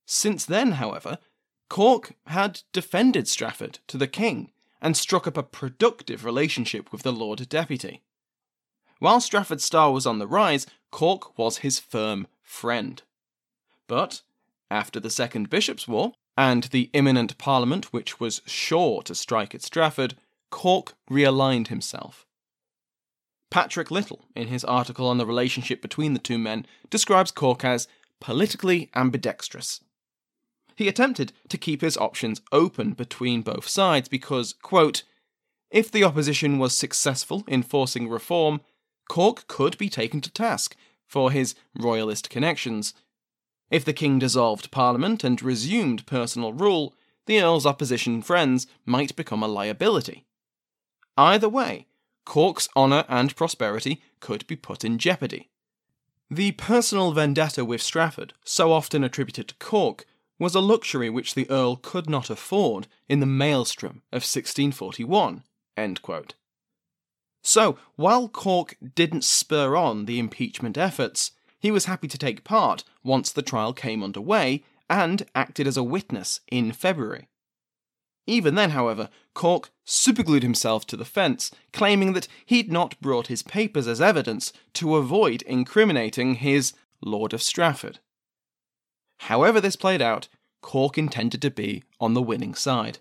Since 0.07 0.45
then, 0.45 0.73
however, 0.73 1.19
Cork 1.69 2.13
had 2.27 2.63
defended 2.73 3.29
Strafford 3.29 3.81
to 3.89 3.99
the 3.99 4.07
king 4.07 4.53
and 4.81 4.97
struck 4.97 5.27
up 5.27 5.37
a 5.37 5.43
productive 5.43 6.25
relationship 6.25 6.93
with 6.93 7.03
the 7.03 7.13
Lord 7.13 7.49
Deputy. 7.49 8.03
While 9.01 9.21
Strafford's 9.21 9.65
star 9.65 9.93
was 9.93 10.07
on 10.07 10.19
the 10.19 10.27
rise, 10.27 10.67
Cork 10.91 11.37
was 11.39 11.59
his 11.59 11.79
firm 11.79 12.27
friend. 12.43 13.03
But, 13.87 14.23
after 14.71 15.01
the 15.01 15.11
Second 15.11 15.51
Bishops' 15.51 15.89
War, 15.89 16.13
and 16.37 16.65
the 16.65 16.91
imminent 16.93 17.37
Parliament 17.37 17.93
which 17.93 18.21
was 18.21 18.43
sure 18.47 19.03
to 19.03 19.15
strike 19.15 19.55
at 19.55 19.63
Strafford, 19.63 20.15
Cork 20.51 20.95
realigned 21.11 21.69
himself. 21.69 22.27
Patrick 23.51 23.91
Little, 23.91 24.25
in 24.35 24.49
his 24.49 24.65
article 24.65 25.09
on 25.09 25.19
the 25.19 25.27
relationship 25.27 25.81
between 25.81 26.13
the 26.13 26.19
two 26.19 26.39
men, 26.39 26.67
describes 26.91 27.31
Cork 27.31 27.65
as 27.65 27.89
politically 28.21 28.91
ambidextrous. 28.95 29.81
He 30.77 30.87
attempted 30.87 31.33
to 31.49 31.59
keep 31.59 31.81
his 31.81 31.97
options 31.97 32.41
open 32.53 32.93
between 32.93 33.43
both 33.43 33.67
sides 33.67 34.09
because, 34.09 34.53
quote, 34.53 35.03
if 35.71 35.91
the 35.91 36.05
opposition 36.05 36.59
was 36.59 36.77
successful 36.77 37.45
in 37.47 37.63
forcing 37.63 38.09
reform, 38.09 38.61
Cork 39.09 39.47
could 39.49 39.77
be 39.77 39.89
taken 39.89 40.21
to 40.21 40.31
task 40.31 40.77
for 41.07 41.31
his 41.31 41.55
royalist 41.79 42.31
connections. 42.31 42.95
If 43.71 43.85
the 43.85 43.93
king 43.93 44.19
dissolved 44.19 44.71
parliament 44.71 45.25
and 45.25 45.43
resumed 45.43 46.07
personal 46.07 46.53
rule, 46.53 46.95
the 47.27 47.43
earl's 47.43 47.67
opposition 47.67 48.23
friends 48.23 48.67
might 48.87 49.17
become 49.17 49.43
a 49.43 49.49
liability. 49.49 50.25
Either 51.19 51.49
way, 51.49 51.89
Cork's 52.25 52.69
honour 52.77 53.05
and 53.09 53.35
prosperity 53.35 54.01
could 54.21 54.47
be 54.47 54.55
put 54.55 54.85
in 54.85 54.99
jeopardy. 54.99 55.51
The 56.31 56.53
personal 56.53 57.11
vendetta 57.11 57.65
with 57.65 57.83
Strafford, 57.83 58.35
so 58.45 58.71
often 58.71 59.03
attributed 59.03 59.49
to 59.49 59.55
Cork, 59.57 60.07
was 60.39 60.55
a 60.55 60.61
luxury 60.61 61.11
which 61.11 61.35
the 61.35 61.51
Earl 61.51 61.75
could 61.75 62.09
not 62.09 62.31
afford 62.31 62.87
in 63.09 63.19
the 63.19 63.27
maelstrom 63.27 64.03
of 64.13 64.23
1641. 64.23 65.43
So, 67.43 67.79
while 67.97 68.29
Cork 68.29 68.77
didn't 68.95 69.25
spur 69.25 69.75
on 69.75 70.05
the 70.05 70.21
impeachment 70.21 70.79
efforts, 70.79 71.33
he 71.59 71.73
was 71.73 71.87
happy 71.87 72.07
to 72.07 72.19
take 72.19 72.45
part 72.45 72.85
once 73.03 73.33
the 73.33 73.43
trial 73.43 73.73
came 73.73 74.05
underway 74.05 74.63
and 74.89 75.27
acted 75.35 75.67
as 75.67 75.77
a 75.77 75.83
witness 75.83 76.41
in 76.53 76.71
February. 76.71 77.29
Even 78.29 78.57
then, 78.57 78.71
however, 78.71 79.09
Cork 79.33 79.71
superglued 79.87 80.43
himself 80.43 80.87
to 80.89 80.99
the 80.99 81.07
fence, 81.07 81.51
claiming 81.73 82.13
that 82.13 82.29
he'd 82.45 82.71
not 82.71 83.01
brought 83.01 83.29
his 83.29 83.43
papers 83.43 83.89
as 83.89 84.03
evidence 84.03 84.53
to 84.75 84.97
avoid 84.97 85.41
incriminating 85.43 86.35
his 86.35 86.75
Lord 87.01 87.33
of 87.33 87.43
Strafford. 87.43 88.01
However, 89.21 89.63
this 89.63 89.77
played 89.77 90.03
out, 90.03 90.29
Cork 90.61 90.99
intended 90.99 91.41
to 91.41 91.51
be 91.51 91.83
on 91.99 92.13
the 92.13 92.21
winning 92.21 92.55
side. 92.55 92.99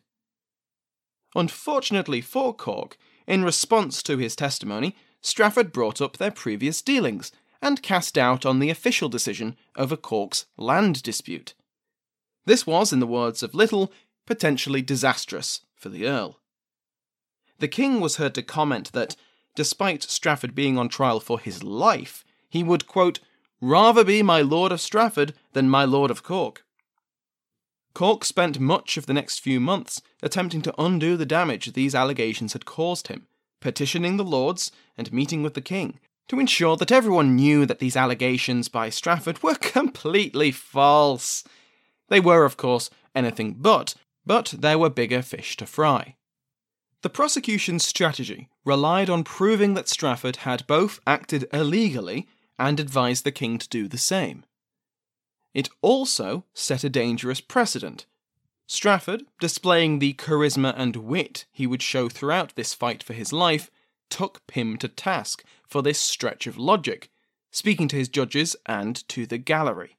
Unfortunately 1.36 2.22
for 2.22 2.53
Cork, 2.53 2.98
in 3.27 3.43
response 3.43 4.01
to 4.03 4.17
his 4.17 4.34
testimony, 4.34 4.96
Strafford 5.19 5.74
brought 5.74 6.00
up 6.00 6.15
their 6.15 6.31
previous 6.31 6.81
dealings 6.81 7.34
and 7.62 7.84
cast 7.84 8.13
doubt 8.13 8.46
on 8.46 8.60
the 8.60 8.69
official 8.69 9.10
decision 9.10 9.57
over 9.75 9.98
Cork's 9.98 10.46
land 10.55 11.03
dispute. 11.03 11.53
This 12.46 12.65
was, 12.65 12.93
in 12.93 13.01
the 13.01 13.05
words 13.07 13.43
of 13.43 13.53
Little, 13.53 13.91
potentially 14.27 14.84
disastrous 14.84 15.62
for 15.75 15.89
the 15.89 16.05
Earl. 16.05 16.39
The 17.57 17.67
King 17.67 18.00
was 18.00 18.17
heard 18.17 18.36
to 18.36 18.43
comment 18.43 18.91
that, 18.91 19.15
despite 19.55 20.03
Strafford 20.03 20.53
being 20.53 20.77
on 20.77 20.89
trial 20.89 21.19
for 21.19 21.39
his 21.39 21.63
life, 21.63 22.24
he 22.48 22.62
would, 22.62 22.86
quote, 22.86 23.19
rather 23.60 24.03
be 24.03 24.22
my 24.22 24.41
Lord 24.41 24.72
of 24.72 24.79
Strafford 24.79 25.34
than 25.53 25.67
my 25.67 25.84
Lord 25.84 26.12
of 26.12 26.22
Cork. 26.22 26.63
Cork 27.96 28.24
spent 28.24 28.60
much 28.60 28.96
of 28.98 29.07
the 29.07 29.13
next 29.13 29.39
few 29.39 29.60
months 29.60 30.03
attempting 30.22 30.62
to 30.62 30.75
undo 30.79 31.17
the 31.17 31.25
damage 31.25 31.74
these 31.74 31.96
allegations 31.96 32.53
had 32.53 32.65
caused 32.65 33.07
him, 33.07 33.25
petitioning 33.60 34.17
the 34.17 34.24
Lords 34.24 34.72
and 34.96 35.12
meeting 35.12 35.41
with 35.41 35.55
the 35.55 35.62
King 35.62 36.00
to 36.27 36.39
ensure 36.39 36.75
that 36.77 36.91
everyone 36.91 37.36
knew 37.36 37.65
that 37.65 37.79
these 37.79 37.96
allegations 37.96 38.67
by 38.67 38.89
Strafford 38.89 39.41
were 39.41 39.55
completely 39.62 40.51
false. 40.51 41.43
They 42.10 42.19
were, 42.19 42.46
of 42.46 42.57
course, 42.57 42.89
anything 43.15 43.55
but 43.57 43.96
but 44.27 44.53
there 44.57 44.77
were 44.77 44.89
bigger 44.89 45.22
fish 45.22 45.55
to 45.57 45.65
fry. 45.65 46.17
The 47.01 47.10
prosecution's 47.10 47.86
strategy 47.86 48.50
relied 48.65 49.10
on 49.10 49.24
proving 49.24 49.74
that 49.75 49.88
Strafford 49.88 50.38
had 50.38 50.67
both 50.67 51.00
acted 51.07 51.48
illegally 51.53 52.27
and 52.60 52.79
advised 52.79 53.24
the 53.24 53.31
king 53.31 53.57
to 53.57 53.69
do 53.69 53.88
the 53.88 53.98
same. 53.98 54.43
It 55.53 55.69
also 55.81 56.43
set 56.53 56.84
a 56.84 56.89
dangerous 56.89 57.39
precedent. 57.39 58.05
Strafford, 58.67 59.24
displaying 59.39 60.00
the 60.00 60.13
charisma 60.13 60.74
and 60.75 60.98
wit 60.98 61.46
he 61.51 61.65
would 61.65 61.81
show 61.81 62.10
throughout 62.10 62.53
this 62.55 62.74
fight 62.74 63.01
for 63.01 63.13
his 63.13 63.31
life, 63.31 63.72
took 64.10 64.46
Pym 64.48 64.77
to 64.77 64.89
task 64.89 65.43
for 65.65 65.81
this 65.81 66.00
stretch 66.00 66.48
of 66.48 66.57
logic, 66.57 67.10
speaking 67.51 67.88
to 67.88 67.96
his 67.96 68.10
judges 68.10 68.55
and 68.65 69.07
to 69.07 69.25
the 69.25 69.38
gallery. 69.38 69.98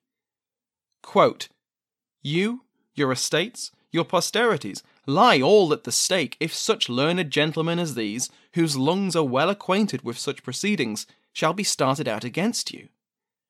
Quote, 1.02 1.48
You, 2.22 2.64
your 2.94 3.10
estates, 3.10 3.70
your 3.90 4.04
posterities, 4.04 4.82
lie 5.06 5.40
all 5.40 5.72
at 5.72 5.84
the 5.84 5.92
stake 5.92 6.36
if 6.40 6.54
such 6.54 6.88
learned 6.88 7.30
gentlemen 7.30 7.78
as 7.78 7.94
these, 7.94 8.30
whose 8.54 8.76
lungs 8.76 9.16
are 9.16 9.24
well 9.24 9.48
acquainted 9.48 10.02
with 10.02 10.18
such 10.18 10.42
proceedings, 10.42 11.06
shall 11.32 11.52
be 11.52 11.64
started 11.64 12.08
out 12.08 12.24
against 12.24 12.72
you. 12.72 12.88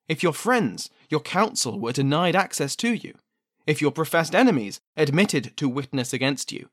If 0.08 0.22
your 0.22 0.32
friends, 0.32 0.90
your 1.08 1.20
counsel 1.20 1.78
were 1.78 1.92
denied 1.92 2.36
access 2.36 2.76
to 2.76 2.92
you, 2.92 3.14
if 3.66 3.82
your 3.82 3.90
professed 3.90 4.34
enemies 4.34 4.80
admitted 4.96 5.56
to 5.56 5.68
witness 5.68 6.12
against 6.12 6.52
you, 6.52 6.68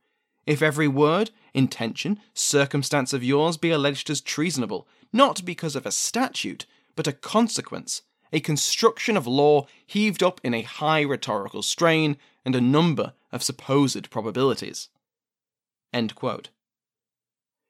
if 0.45 0.61
every 0.61 0.87
word, 0.87 1.31
intention, 1.53 2.19
circumstance 2.33 3.13
of 3.13 3.23
yours 3.23 3.57
be 3.57 3.71
alleged 3.71 4.09
as 4.09 4.21
treasonable, 4.21 4.87
not 5.11 5.43
because 5.43 5.75
of 5.75 5.85
a 5.85 5.91
statute, 5.91 6.65
but 6.95 7.07
a 7.07 7.13
consequence, 7.13 8.03
a 8.31 8.39
construction 8.39 9.17
of 9.17 9.27
law 9.27 9.65
heaved 9.85 10.21
up 10.21 10.39
in 10.43 10.53
a 10.53 10.61
high 10.61 11.01
rhetorical 11.01 11.61
strain 11.61 12.17
and 12.45 12.55
a 12.55 12.61
number 12.61 13.13
of 13.31 13.43
supposed 13.43 14.09
probabilities. 14.09 14.89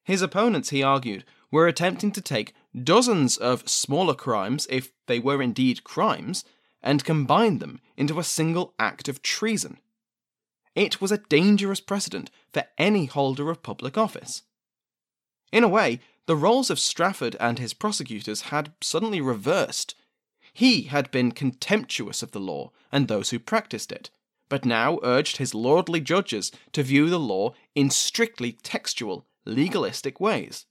His 0.03 0.21
opponents, 0.21 0.69
he 0.69 0.83
argued, 0.83 1.23
were 1.51 1.67
attempting 1.67 2.11
to 2.11 2.21
take 2.21 2.53
dozens 2.83 3.37
of 3.37 3.67
smaller 3.67 4.13
crimes, 4.13 4.67
if 4.69 4.91
they 5.07 5.19
were 5.19 5.41
indeed 5.41 5.83
crimes, 5.83 6.43
and 6.83 7.05
combine 7.05 7.59
them 7.59 7.79
into 7.97 8.19
a 8.19 8.23
single 8.23 8.73
act 8.77 9.07
of 9.07 9.21
treason. 9.21 9.79
It 10.75 10.99
was 10.99 11.11
a 11.11 11.17
dangerous 11.17 11.79
precedent 11.79 12.29
for 12.53 12.65
any 12.77 13.05
holder 13.05 13.49
of 13.49 13.63
public 13.63 13.97
office. 13.97 14.43
In 15.51 15.63
a 15.63 15.69
way, 15.69 16.01
the 16.25 16.35
roles 16.35 16.69
of 16.69 16.79
Strafford 16.79 17.35
and 17.39 17.57
his 17.57 17.73
prosecutors 17.73 18.41
had 18.41 18.73
suddenly 18.81 19.21
reversed. 19.21 19.95
He 20.53 20.83
had 20.83 21.11
been 21.11 21.31
contemptuous 21.31 22.21
of 22.21 22.31
the 22.31 22.39
law 22.39 22.71
and 22.91 23.07
those 23.07 23.29
who 23.29 23.39
practiced 23.39 23.91
it, 23.91 24.09
but 24.49 24.65
now 24.65 24.99
urged 25.03 25.37
his 25.37 25.53
lordly 25.55 25.99
judges 25.99 26.51
to 26.71 26.83
view 26.83 27.09
the 27.09 27.19
law 27.19 27.53
in 27.73 27.89
strictly 27.89 28.53
textual, 28.63 29.25
legalistic 29.45 30.19
ways. 30.19 30.65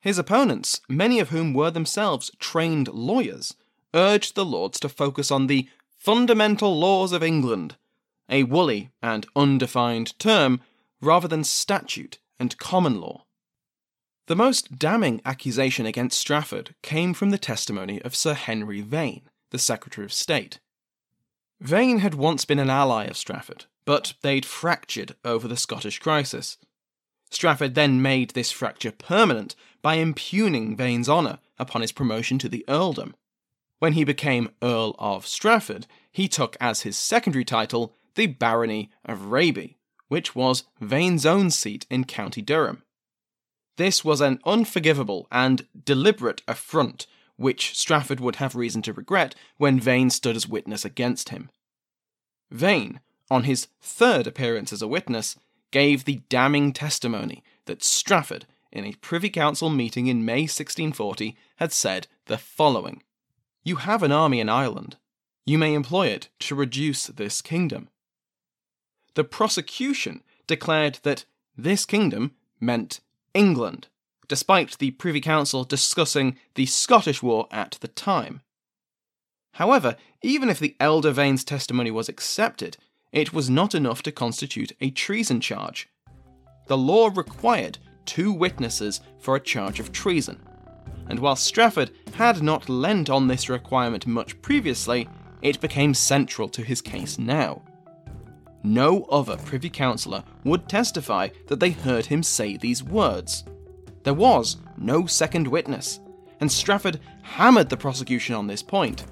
His 0.00 0.18
opponents, 0.18 0.80
many 0.88 1.18
of 1.18 1.30
whom 1.30 1.52
were 1.52 1.70
themselves 1.70 2.30
trained 2.38 2.88
lawyers, 2.88 3.54
urged 3.92 4.34
the 4.34 4.44
Lords 4.44 4.78
to 4.80 4.88
focus 4.88 5.30
on 5.30 5.46
the 5.46 5.68
fundamental 5.98 6.78
laws 6.78 7.12
of 7.12 7.22
England, 7.22 7.76
a 8.28 8.44
woolly 8.44 8.90
and 9.02 9.26
undefined 9.34 10.16
term, 10.18 10.60
rather 11.00 11.26
than 11.26 11.42
statute 11.42 12.18
and 12.38 12.58
common 12.58 13.00
law. 13.00 13.24
The 14.26 14.36
most 14.36 14.78
damning 14.78 15.20
accusation 15.24 15.86
against 15.86 16.18
Strafford 16.18 16.74
came 16.82 17.14
from 17.14 17.30
the 17.30 17.38
testimony 17.38 18.02
of 18.02 18.14
Sir 18.14 18.34
Henry 18.34 18.80
Vane, 18.80 19.22
the 19.50 19.58
Secretary 19.58 20.04
of 20.04 20.12
State. 20.12 20.58
Vane 21.60 21.98
had 21.98 22.14
once 22.14 22.44
been 22.44 22.58
an 22.58 22.70
ally 22.70 23.04
of 23.04 23.16
Strafford, 23.16 23.64
but 23.84 24.14
they'd 24.22 24.44
fractured 24.44 25.16
over 25.24 25.48
the 25.48 25.56
Scottish 25.56 25.98
crisis. 25.98 26.58
Strafford 27.30 27.74
then 27.74 28.02
made 28.02 28.30
this 28.30 28.52
fracture 28.52 28.92
permanent 28.92 29.56
by 29.82 29.94
impugning 29.94 30.76
Vane's 30.76 31.08
honour 31.08 31.38
upon 31.58 31.80
his 31.80 31.92
promotion 31.92 32.38
to 32.38 32.48
the 32.48 32.64
earldom. 32.68 33.14
When 33.78 33.94
he 33.94 34.04
became 34.04 34.50
Earl 34.62 34.94
of 34.98 35.26
Strafford, 35.26 35.86
he 36.10 36.28
took 36.28 36.56
as 36.60 36.82
his 36.82 36.96
secondary 36.96 37.44
title 37.44 37.94
the 38.14 38.26
Barony 38.26 38.90
of 39.04 39.26
Raby, 39.26 39.76
which 40.08 40.34
was 40.34 40.64
Vane's 40.80 41.26
own 41.26 41.50
seat 41.50 41.86
in 41.90 42.04
County 42.04 42.42
Durham. 42.42 42.82
This 43.76 44.04
was 44.04 44.20
an 44.20 44.40
unforgivable 44.46 45.28
and 45.30 45.66
deliberate 45.84 46.42
affront 46.48 47.06
which 47.36 47.76
Strafford 47.76 48.20
would 48.20 48.36
have 48.36 48.54
reason 48.54 48.82
to 48.82 48.92
regret 48.92 49.34
when 49.56 49.80
Vane 49.80 50.10
stood 50.10 50.36
as 50.36 50.48
witness 50.48 50.84
against 50.84 51.28
him. 51.28 51.50
Vane, 52.50 53.00
on 53.30 53.44
his 53.44 53.68
third 53.80 54.26
appearance 54.26 54.72
as 54.72 54.82
a 54.82 54.88
witness, 54.88 55.36
gave 55.70 56.04
the 56.04 56.22
damning 56.28 56.72
testimony 56.72 57.42
that 57.66 57.82
Strafford, 57.82 58.46
in 58.72 58.84
a 58.84 58.94
Privy 58.94 59.30
Council 59.30 59.70
meeting 59.70 60.06
in 60.06 60.24
May 60.24 60.42
1640, 60.42 61.36
had 61.56 61.72
said 61.72 62.06
the 62.26 62.38
following 62.38 63.02
You 63.64 63.76
have 63.76 64.02
an 64.02 64.12
army 64.12 64.40
in 64.40 64.48
Ireland. 64.48 64.96
You 65.44 65.58
may 65.58 65.74
employ 65.74 66.08
it 66.08 66.28
to 66.40 66.54
reduce 66.54 67.06
this 67.06 67.40
kingdom. 67.40 67.88
The 69.14 69.24
prosecution 69.24 70.22
declared 70.46 70.98
that 71.02 71.24
this 71.56 71.86
kingdom 71.86 72.32
meant 72.60 73.00
England, 73.32 73.88
despite 74.28 74.78
the 74.78 74.92
Privy 74.92 75.20
Council 75.20 75.64
discussing 75.64 76.36
the 76.54 76.66
Scottish 76.66 77.22
War 77.22 77.46
at 77.50 77.78
the 77.80 77.88
time. 77.88 78.40
However, 79.52 79.96
even 80.22 80.50
if 80.50 80.58
the 80.58 80.76
elder 80.78 81.12
Vane's 81.12 81.44
testimony 81.44 81.90
was 81.90 82.08
accepted, 82.08 82.76
it 83.12 83.32
was 83.32 83.48
not 83.48 83.74
enough 83.74 84.02
to 84.02 84.12
constitute 84.12 84.72
a 84.80 84.90
treason 84.90 85.40
charge. 85.40 85.88
The 86.66 86.76
law 86.76 87.10
required 87.14 87.78
two 88.04 88.32
witnesses 88.32 89.00
for 89.18 89.36
a 89.36 89.40
charge 89.40 89.80
of 89.80 89.92
treason, 89.92 90.40
and 91.08 91.18
while 91.18 91.36
Strafford 91.36 91.90
had 92.14 92.42
not 92.42 92.68
lent 92.68 93.08
on 93.08 93.28
this 93.28 93.48
requirement 93.48 94.06
much 94.06 94.40
previously, 94.42 95.08
it 95.42 95.60
became 95.60 95.94
central 95.94 96.48
to 96.50 96.62
his 96.62 96.82
case 96.82 97.18
now. 97.18 97.62
No 98.62 99.04
other 99.04 99.36
Privy 99.36 99.70
Councillor 99.70 100.24
would 100.44 100.68
testify 100.68 101.28
that 101.46 101.60
they 101.60 101.70
heard 101.70 102.06
him 102.06 102.22
say 102.22 102.56
these 102.56 102.82
words. 102.82 103.44
There 104.06 104.14
was 104.14 104.58
no 104.76 105.06
second 105.06 105.48
witness, 105.48 105.98
and 106.38 106.50
Strafford 106.50 107.00
hammered 107.22 107.68
the 107.68 107.76
prosecution 107.76 108.36
on 108.36 108.46
this 108.46 108.62
point. 108.62 109.04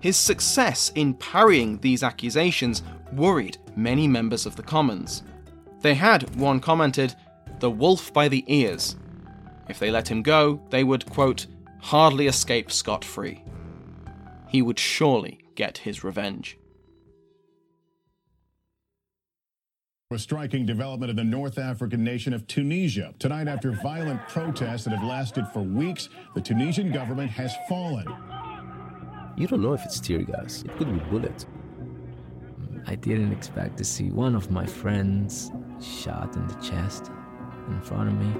His 0.00 0.16
success 0.16 0.90
in 0.96 1.14
parrying 1.14 1.78
these 1.78 2.02
accusations 2.02 2.82
worried 3.12 3.58
many 3.76 4.08
members 4.08 4.44
of 4.44 4.56
the 4.56 4.64
Commons. 4.64 5.22
They 5.80 5.94
had, 5.94 6.34
one 6.34 6.58
commented, 6.58 7.14
the 7.60 7.70
wolf 7.70 8.12
by 8.12 8.26
the 8.26 8.44
ears. 8.48 8.96
If 9.68 9.78
they 9.78 9.92
let 9.92 10.08
him 10.08 10.24
go, 10.24 10.60
they 10.70 10.82
would, 10.82 11.08
quote, 11.08 11.46
hardly 11.78 12.26
escape 12.26 12.72
scot 12.72 13.04
free. 13.04 13.44
He 14.48 14.60
would 14.60 14.80
surely 14.80 15.38
get 15.54 15.78
his 15.78 16.02
revenge. 16.02 16.58
A 20.12 20.18
striking 20.20 20.64
development 20.64 21.10
in 21.10 21.16
the 21.16 21.24
North 21.24 21.58
African 21.58 22.04
nation 22.04 22.32
of 22.32 22.46
Tunisia. 22.46 23.12
Tonight, 23.18 23.48
after 23.48 23.72
violent 23.72 24.20
protests 24.28 24.84
that 24.84 24.90
have 24.90 25.02
lasted 25.02 25.48
for 25.48 25.62
weeks, 25.62 26.10
the 26.36 26.40
Tunisian 26.40 26.92
government 26.92 27.28
has 27.32 27.52
fallen. 27.68 28.06
You 29.36 29.48
don't 29.48 29.62
know 29.62 29.72
if 29.72 29.84
it's 29.84 29.98
tear 29.98 30.22
gas, 30.22 30.62
it 30.62 30.76
could 30.76 30.92
be 30.92 31.00
bullets. 31.10 31.46
Mm, 31.80 32.88
I 32.88 32.94
didn't 32.94 33.32
expect 33.32 33.78
to 33.78 33.84
see 33.84 34.10
one 34.12 34.36
of 34.36 34.48
my 34.48 34.64
friends 34.64 35.50
shot 35.82 36.36
in 36.36 36.46
the 36.46 36.54
chest 36.54 37.10
in 37.66 37.80
front 37.80 38.08
of 38.08 38.14
me. 38.14 38.32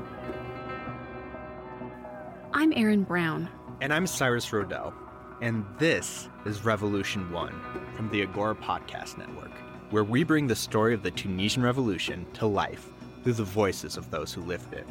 I'm 2.53 2.73
Aaron 2.77 3.03
Brown. 3.03 3.49
And 3.81 3.93
I'm 3.93 4.07
Cyrus 4.07 4.49
Rodell. 4.51 4.95
And 5.43 5.65
this 5.81 6.29
is 6.45 6.65
Revolution 6.65 7.29
One 7.33 7.61
from 7.97 8.09
the 8.11 8.23
Agora 8.23 8.55
Podcast 8.55 9.19
Network, 9.19 9.51
where 9.97 10.05
we 10.05 10.23
bring 10.23 10.47
the 10.47 10.55
story 10.55 10.93
of 10.93 11.03
the 11.03 11.11
Tunisian 11.11 11.63
Revolution 11.63 12.27
to 12.35 12.47
life 12.47 12.91
through 13.23 13.33
the 13.33 13.43
voices 13.43 13.97
of 13.97 14.11
those 14.11 14.31
who 14.31 14.43
lived 14.43 14.75
it. 14.75 14.87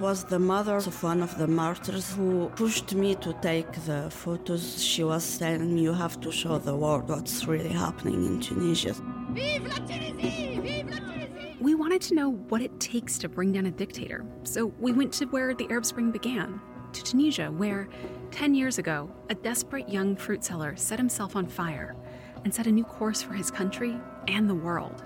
Was 0.00 0.24
the 0.24 0.40
mother 0.40 0.74
of 0.74 1.00
one 1.04 1.22
of 1.22 1.38
the 1.38 1.46
martyrs 1.46 2.12
who 2.14 2.50
pushed 2.56 2.92
me 2.92 3.14
to 3.14 3.32
take 3.34 3.70
the 3.86 4.10
photos. 4.10 4.82
She 4.82 5.04
was 5.04 5.22
saying, 5.22 5.78
You 5.78 5.92
have 5.92 6.20
to 6.22 6.32
show 6.32 6.58
the 6.58 6.74
world 6.74 7.08
what's 7.08 7.44
really 7.44 7.68
happening 7.68 8.26
in 8.26 8.40
Tunisia. 8.40 8.94
Vive 9.30 9.68
la 9.68 9.76
Tunisie! 9.86 10.58
Vive 10.60 10.90
la 10.90 10.98
Tunisie! 10.98 11.56
We 11.60 11.76
wanted 11.76 12.02
to 12.02 12.16
know 12.16 12.30
what 12.48 12.62
it 12.62 12.80
takes 12.80 13.16
to 13.18 13.28
bring 13.28 13.52
down 13.52 13.66
a 13.66 13.70
dictator, 13.70 14.26
so 14.42 14.72
we 14.80 14.90
went 14.90 15.12
to 15.20 15.26
where 15.26 15.54
the 15.54 15.70
Arab 15.70 15.86
Spring 15.86 16.10
began, 16.10 16.60
to 16.94 17.02
Tunisia, 17.04 17.52
where, 17.52 17.88
10 18.32 18.56
years 18.56 18.78
ago, 18.78 19.08
a 19.28 19.36
desperate 19.36 19.88
young 19.88 20.16
fruit 20.16 20.42
seller 20.42 20.74
set 20.74 20.98
himself 20.98 21.36
on 21.36 21.46
fire 21.46 21.94
and 22.44 22.54
set 22.54 22.66
a 22.66 22.72
new 22.72 22.84
course 22.84 23.22
for 23.22 23.34
his 23.34 23.50
country 23.50 23.98
and 24.28 24.48
the 24.48 24.54
world. 24.54 25.04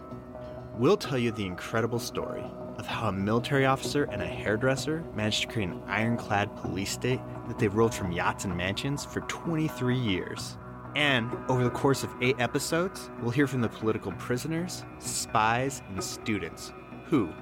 We'll 0.77 0.97
tell 0.97 1.19
you 1.19 1.31
the 1.31 1.47
incredible 1.47 1.99
story 1.99 2.45
of 2.79 2.87
how 2.87 3.09
a 3.09 3.13
military 3.13 3.67
officer 3.67 4.05
and 4.05 4.21
a 4.21 4.27
hairdresser 4.27 5.05
managed 5.15 5.43
to 5.43 5.49
create 5.49 5.69
an 5.69 5.83
ironclad 5.87 6.55
police 6.57 6.91
state 6.91 7.21
that 7.49 7.59
they 7.59 7.69
ruled 7.69 7.95
from 7.95 8.13
yachts 8.13 8.45
and 8.45 8.57
mansions 8.57 9.05
for 9.05 9.21
23 9.23 9.97
years. 9.97 10.57
And 10.97 11.31
over 11.49 11.65
the 11.65 11.71
course 11.71 12.05
of 12.05 12.11
eight 12.21 12.37
episodes, 12.39 13.11
we'll 13.21 13.31
hear 13.31 13.47
from 13.47 13.61
the 13.61 13.69
political 13.69 14.13
prisoners, 14.13 14.85
spies, 14.99 15.83
and 15.89 16.03
students 16.03 16.73
who, 17.07 17.33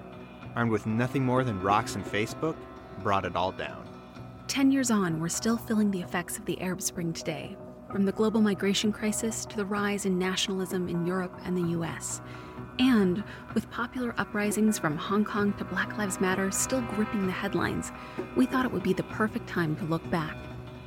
armed 0.55 0.71
with 0.71 0.87
nothing 0.87 1.25
more 1.25 1.45
than 1.45 1.61
rocks 1.61 1.95
and 1.95 2.05
Facebook, 2.05 2.57
brought 3.03 3.25
it 3.25 3.37
all 3.37 3.53
down. 3.53 3.87
Ten 4.49 4.71
years 4.71 4.91
on, 4.91 5.21
we're 5.21 5.29
still 5.29 5.57
feeling 5.57 5.91
the 5.91 6.01
effects 6.01 6.39
of 6.39 6.45
the 6.45 6.61
Arab 6.61 6.83
Spring 6.83 7.13
today. 7.13 7.57
From 7.93 8.07
the 8.07 8.13
global 8.13 8.41
migration 8.41 8.91
crisis 8.91 9.45
to 9.45 9.57
the 9.57 9.65
rise 9.67 10.07
in 10.07 10.19
nationalism 10.19 10.89
in 10.89 11.07
Europe 11.07 11.39
and 11.45 11.55
the 11.55 11.79
US. 11.79 12.23
And 12.79 13.23
with 13.55 13.71
popular 13.71 14.15
uprisings 14.17 14.79
from 14.79 14.97
Hong 14.97 15.25
Kong 15.25 15.53
to 15.55 15.65
Black 15.65 15.99
Lives 15.99 16.19
Matter 16.19 16.51
still 16.51 16.81
gripping 16.81 17.27
the 17.27 17.33
headlines, 17.33 17.93
we 18.35 18.47
thought 18.47 18.65
it 18.65 18.73
would 18.73 18.83
be 18.83 18.95
the 18.95 19.03
perfect 19.05 19.47
time 19.47 19.77
to 19.77 19.85
look 19.85 20.09
back 20.11 20.37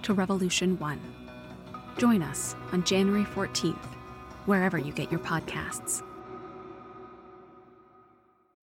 to 0.02 0.14
Revolution 0.16 0.80
1. 0.80 1.00
Join 1.98 2.24
us 2.24 2.56
on 2.72 2.84
January 2.84 3.24
14th, 3.24 3.86
wherever 4.46 4.80
you 4.80 4.92
get 4.92 5.12
your 5.12 5.22
podcasts. 5.22 6.02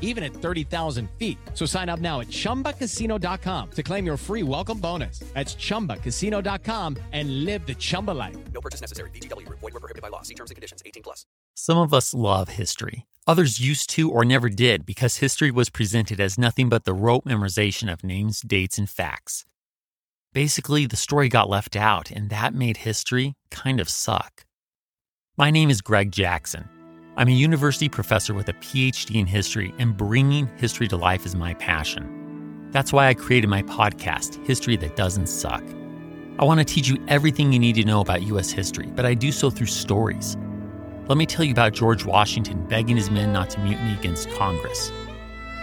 even 0.00 0.24
at 0.24 0.34
30,000 0.34 1.08
feet. 1.18 1.38
So 1.54 1.64
sign 1.64 1.88
up 1.88 2.00
now 2.00 2.20
at 2.20 2.28
ChumbaCasino.com 2.28 3.70
to 3.70 3.82
claim 3.82 4.04
your 4.04 4.16
free 4.16 4.42
welcome 4.42 4.78
bonus. 4.78 5.20
That's 5.34 5.54
ChumbaCasino.com 5.54 6.96
and 7.12 7.44
live 7.44 7.64
the 7.66 7.74
Chumba 7.74 8.10
life. 8.10 8.36
No 8.52 8.60
purchase 8.60 8.80
necessary. 8.80 9.10
VGW. 9.10 9.48
Void 9.48 9.62
were 9.62 9.70
prohibited 9.70 10.02
by 10.02 10.08
law. 10.08 10.22
See 10.22 10.34
terms 10.34 10.50
and 10.50 10.56
conditions. 10.56 10.82
18 10.84 11.02
plus. 11.04 11.24
Some 11.54 11.78
of 11.78 11.94
us 11.94 12.14
love 12.14 12.50
history. 12.50 13.06
Others 13.26 13.60
used 13.60 13.90
to 13.90 14.10
or 14.10 14.24
never 14.24 14.48
did 14.48 14.86
because 14.86 15.16
history 15.16 15.50
was 15.50 15.68
presented 15.68 16.18
as 16.18 16.38
nothing 16.38 16.68
but 16.68 16.84
the 16.84 16.94
rote 16.94 17.24
memorization 17.24 17.92
of 17.92 18.02
names, 18.02 18.40
dates, 18.40 18.78
and 18.78 18.88
facts. 18.88 19.44
Basically, 20.32 20.86
the 20.86 20.96
story 20.96 21.28
got 21.28 21.48
left 21.48 21.76
out, 21.76 22.10
and 22.10 22.30
that 22.30 22.54
made 22.54 22.78
history 22.78 23.34
kind 23.50 23.80
of 23.80 23.88
suck. 23.88 24.44
My 25.36 25.50
name 25.50 25.68
is 25.68 25.80
Greg 25.80 26.10
Jackson. 26.12 26.68
I'm 27.18 27.26
a 27.26 27.32
university 27.32 27.88
professor 27.88 28.32
with 28.32 28.48
a 28.48 28.52
PhD 28.52 29.16
in 29.16 29.26
history, 29.26 29.74
and 29.80 29.96
bringing 29.96 30.46
history 30.56 30.86
to 30.86 30.96
life 30.96 31.26
is 31.26 31.34
my 31.34 31.52
passion. 31.54 32.68
That's 32.70 32.92
why 32.92 33.08
I 33.08 33.14
created 33.14 33.50
my 33.50 33.62
podcast, 33.62 34.46
History 34.46 34.76
That 34.76 34.94
Doesn't 34.94 35.26
Suck. 35.26 35.64
I 36.38 36.44
want 36.44 36.60
to 36.60 36.64
teach 36.64 36.86
you 36.86 37.04
everything 37.08 37.52
you 37.52 37.58
need 37.58 37.74
to 37.74 37.84
know 37.84 38.00
about 38.00 38.22
U.S. 38.22 38.52
history, 38.52 38.86
but 38.94 39.04
I 39.04 39.14
do 39.14 39.32
so 39.32 39.50
through 39.50 39.66
stories. 39.66 40.36
Let 41.08 41.18
me 41.18 41.26
tell 41.26 41.44
you 41.44 41.50
about 41.50 41.72
George 41.72 42.04
Washington 42.04 42.64
begging 42.68 42.94
his 42.94 43.10
men 43.10 43.32
not 43.32 43.50
to 43.50 43.60
mutiny 43.62 43.94
against 43.94 44.30
Congress, 44.30 44.92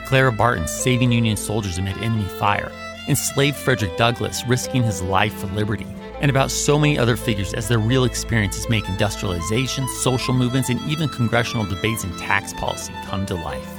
Clara 0.08 0.34
Barton 0.34 0.68
saving 0.68 1.14
Union 1.14 1.38
soldiers 1.38 1.78
amid 1.78 1.98
enemy 2.00 2.28
fire, 2.38 2.70
enslaved 3.08 3.56
Frederick 3.56 3.96
Douglass 3.96 4.46
risking 4.46 4.84
his 4.84 5.02
life 5.02 5.34
for 5.36 5.48
liberty 5.48 5.88
and 6.26 6.32
about 6.32 6.50
so 6.50 6.80
many 6.80 6.98
other 6.98 7.16
figures 7.16 7.54
as 7.54 7.68
their 7.68 7.78
real 7.78 8.04
experiences 8.04 8.68
make 8.68 8.90
industrialization, 8.90 9.88
social 9.88 10.34
movements, 10.34 10.70
and 10.70 10.82
even 10.90 11.08
congressional 11.08 11.64
debates 11.68 12.04
and 12.04 12.18
tax 12.18 12.52
policy 12.52 12.92
come 13.06 13.28
to 13.28 13.36
life. 13.36 13.70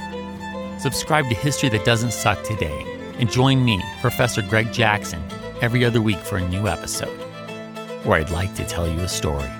Subscribe 0.79 1.27
to 1.27 1.35
History 1.35 1.67
That 1.67 1.83
Doesn't 1.83 2.13
Suck 2.13 2.41
today 2.43 2.85
and 3.19 3.29
join 3.29 3.65
me, 3.65 3.83
Professor 3.99 4.41
Greg 4.41 4.71
Jackson, 4.71 5.21
every 5.59 5.83
other 5.83 6.01
week 6.01 6.19
for 6.19 6.37
a 6.37 6.47
new 6.47 6.69
episode 6.69 7.19
where 8.05 8.21
I'd 8.21 8.29
like 8.29 8.55
to 8.55 8.63
tell 8.63 8.87
you 8.87 9.01
a 9.01 9.09
story. 9.09 9.51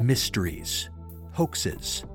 Mysteries, 0.00 0.88
hoaxes, 1.32 2.06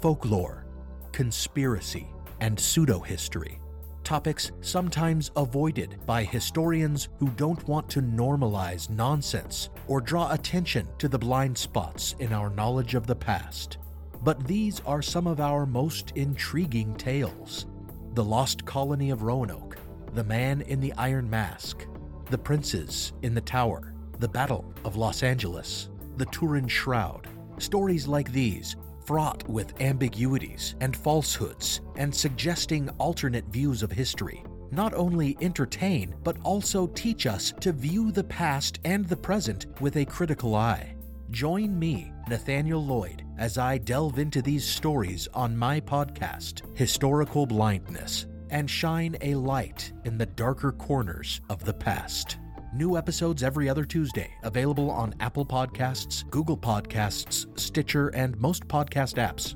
folklore, 0.00 0.66
conspiracy, 1.10 2.06
and 2.38 2.60
pseudo 2.60 3.00
history 3.00 3.58
topics 4.04 4.52
sometimes 4.60 5.30
avoided 5.34 5.98
by 6.06 6.22
historians 6.22 7.08
who 7.18 7.28
don't 7.30 7.66
want 7.66 7.88
to 7.88 8.02
normalize 8.02 8.90
nonsense 8.90 9.70
or 9.88 10.00
draw 10.00 10.32
attention 10.32 10.86
to 10.98 11.08
the 11.08 11.18
blind 11.18 11.56
spots 11.56 12.14
in 12.18 12.32
our 12.32 12.50
knowledge 12.50 12.94
of 12.94 13.06
the 13.06 13.16
past. 13.16 13.78
But 14.22 14.46
these 14.46 14.80
are 14.86 15.02
some 15.02 15.26
of 15.26 15.40
our 15.40 15.66
most 15.66 16.12
intriguing 16.14 16.94
tales 16.94 17.66
The 18.14 18.24
Lost 18.24 18.64
Colony 18.64 19.10
of 19.10 19.22
Roanoke, 19.22 19.76
The 20.12 20.24
Man 20.24 20.60
in 20.62 20.80
the 20.80 20.92
Iron 20.94 21.28
Mask, 21.28 21.86
The 22.30 22.38
Princes 22.38 23.12
in 23.22 23.34
the 23.34 23.40
Tower, 23.40 23.94
The 24.18 24.28
Battle 24.28 24.72
of 24.84 24.96
Los 24.96 25.22
Angeles, 25.22 25.88
The 26.16 26.26
Turin 26.26 26.68
Shroud. 26.68 27.28
Stories 27.58 28.06
like 28.06 28.32
these 28.32 28.76
fraught 29.04 29.48
with 29.48 29.80
ambiguities 29.80 30.74
and 30.80 30.96
falsehoods 30.96 31.80
and 31.96 32.14
suggesting 32.14 32.88
alternate 32.98 33.46
views 33.46 33.82
of 33.82 33.92
history, 33.92 34.42
not 34.70 34.94
only 34.94 35.36
entertain, 35.40 36.14
but 36.24 36.36
also 36.42 36.86
teach 36.88 37.26
us 37.26 37.52
to 37.60 37.72
view 37.72 38.10
the 38.10 38.24
past 38.24 38.80
and 38.84 39.06
the 39.06 39.16
present 39.16 39.66
with 39.80 39.96
a 39.96 40.04
critical 40.04 40.54
eye. 40.54 40.94
Join 41.30 41.78
me, 41.78 42.12
Nathaniel 42.28 42.84
Lloyd, 42.84 43.24
as 43.38 43.58
I 43.58 43.78
delve 43.78 44.18
into 44.18 44.40
these 44.40 44.64
stories 44.64 45.28
on 45.34 45.56
my 45.56 45.80
podcast, 45.80 46.62
Historical 46.76 47.46
Blindness, 47.46 48.26
and 48.50 48.70
shine 48.70 49.16
a 49.20 49.34
light 49.34 49.92
in 50.04 50.16
the 50.16 50.26
darker 50.26 50.72
corners 50.72 51.40
of 51.50 51.64
the 51.64 51.74
past. 51.74 52.38
New 52.74 52.98
episodes 52.98 53.44
every 53.44 53.68
other 53.68 53.84
Tuesday, 53.84 54.28
available 54.42 54.90
on 54.90 55.14
Apple 55.20 55.46
Podcasts, 55.46 56.28
Google 56.28 56.56
Podcasts, 56.56 57.46
Stitcher, 57.56 58.08
and 58.08 58.36
most 58.40 58.66
podcast 58.66 59.14
apps. 59.14 59.54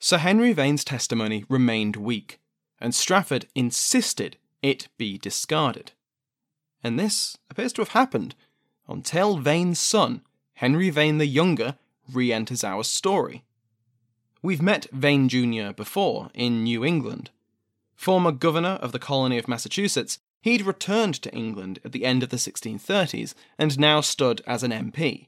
Sir 0.00 0.18
Henry 0.18 0.52
Vane's 0.52 0.82
testimony 0.82 1.44
remained 1.48 1.94
weak, 1.94 2.40
and 2.80 2.92
Strafford 2.92 3.46
insisted 3.54 4.36
it 4.62 4.88
be 4.98 5.16
discarded. 5.16 5.92
And 6.82 6.98
this 6.98 7.38
appears 7.48 7.72
to 7.74 7.82
have 7.82 7.90
happened 7.90 8.34
until 8.88 9.36
Vane's 9.36 9.78
son, 9.78 10.22
Henry 10.54 10.90
Vane 10.90 11.18
the 11.18 11.26
Younger, 11.26 11.76
re 12.12 12.32
enters 12.32 12.64
our 12.64 12.82
story. 12.82 13.44
We've 14.42 14.62
met 14.62 14.88
Vane 14.90 15.28
Jr. 15.28 15.70
before 15.72 16.30
in 16.34 16.64
New 16.64 16.84
England, 16.84 17.30
Former 17.98 18.30
governor 18.30 18.78
of 18.80 18.92
the 18.92 19.00
colony 19.00 19.38
of 19.38 19.48
Massachusetts, 19.48 20.20
he'd 20.42 20.62
returned 20.62 21.14
to 21.16 21.34
England 21.34 21.80
at 21.84 21.90
the 21.90 22.04
end 22.04 22.22
of 22.22 22.28
the 22.28 22.36
1630s 22.36 23.34
and 23.58 23.76
now 23.76 24.00
stood 24.00 24.40
as 24.46 24.62
an 24.62 24.70
MP. 24.70 25.26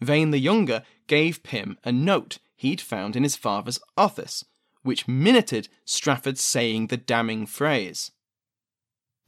Vane 0.00 0.32
the 0.32 0.40
Younger 0.40 0.82
gave 1.06 1.44
Pym 1.44 1.78
a 1.84 1.92
note 1.92 2.40
he'd 2.56 2.80
found 2.80 3.14
in 3.14 3.22
his 3.22 3.36
father's 3.36 3.78
office, 3.96 4.44
which 4.82 5.06
minuted 5.06 5.68
Strafford 5.84 6.36
saying 6.36 6.88
the 6.88 6.96
damning 6.96 7.46
phrase. 7.46 8.10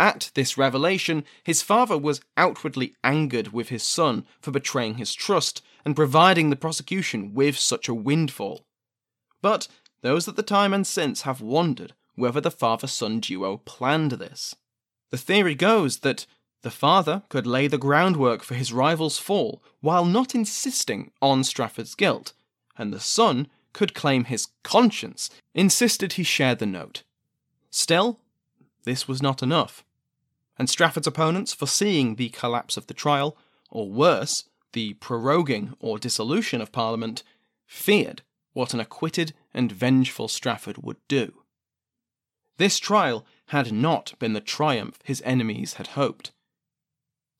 At 0.00 0.32
this 0.34 0.58
revelation, 0.58 1.22
his 1.44 1.62
father 1.62 1.96
was 1.96 2.20
outwardly 2.36 2.96
angered 3.04 3.52
with 3.52 3.68
his 3.68 3.84
son 3.84 4.26
for 4.40 4.50
betraying 4.50 4.96
his 4.96 5.14
trust 5.14 5.62
and 5.84 5.94
providing 5.94 6.50
the 6.50 6.56
prosecution 6.56 7.32
with 7.32 7.56
such 7.56 7.88
a 7.88 7.94
windfall. 7.94 8.66
But 9.40 9.68
those 10.02 10.26
at 10.26 10.34
the 10.34 10.42
time 10.42 10.74
and 10.74 10.84
since 10.84 11.22
have 11.22 11.40
wondered 11.40 11.94
whether 12.20 12.40
the 12.40 12.50
father 12.50 12.86
son 12.86 13.18
duo 13.18 13.56
planned 13.56 14.12
this. 14.12 14.54
The 15.10 15.18
theory 15.18 15.54
goes 15.54 15.98
that 15.98 16.26
the 16.62 16.70
father 16.70 17.22
could 17.28 17.46
lay 17.46 17.66
the 17.66 17.78
groundwork 17.78 18.42
for 18.42 18.54
his 18.54 18.72
rival's 18.72 19.18
fall 19.18 19.62
while 19.80 20.04
not 20.04 20.34
insisting 20.34 21.10
on 21.22 21.42
Strafford's 21.42 21.94
guilt, 21.94 22.32
and 22.76 22.92
the 22.92 23.00
son 23.00 23.48
could 23.72 23.94
claim 23.94 24.24
his 24.24 24.48
conscience 24.62 25.30
insisted 25.54 26.14
he 26.14 26.22
share 26.22 26.54
the 26.54 26.66
note. 26.66 27.02
Still, 27.70 28.18
this 28.84 29.08
was 29.08 29.22
not 29.22 29.42
enough, 29.42 29.84
and 30.58 30.68
Strafford's 30.68 31.06
opponents, 31.06 31.54
foreseeing 31.54 32.16
the 32.16 32.28
collapse 32.28 32.76
of 32.76 32.86
the 32.86 32.94
trial, 32.94 33.36
or 33.70 33.88
worse, 33.88 34.44
the 34.72 34.94
proroguing 34.94 35.74
or 35.80 35.98
dissolution 35.98 36.60
of 36.60 36.72
Parliament, 36.72 37.22
feared 37.66 38.22
what 38.52 38.74
an 38.74 38.80
acquitted 38.80 39.32
and 39.54 39.72
vengeful 39.72 40.28
Strafford 40.28 40.78
would 40.82 40.98
do. 41.08 41.39
This 42.60 42.78
trial 42.78 43.24
had 43.46 43.72
not 43.72 44.12
been 44.18 44.34
the 44.34 44.40
triumph 44.42 44.98
his 45.02 45.22
enemies 45.24 45.74
had 45.80 45.96
hoped. 45.96 46.30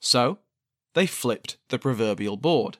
So, 0.01 0.39
they 0.95 1.07
flipped 1.07 1.59
the 1.69 1.79
proverbial 1.79 2.39
board. 2.39 2.79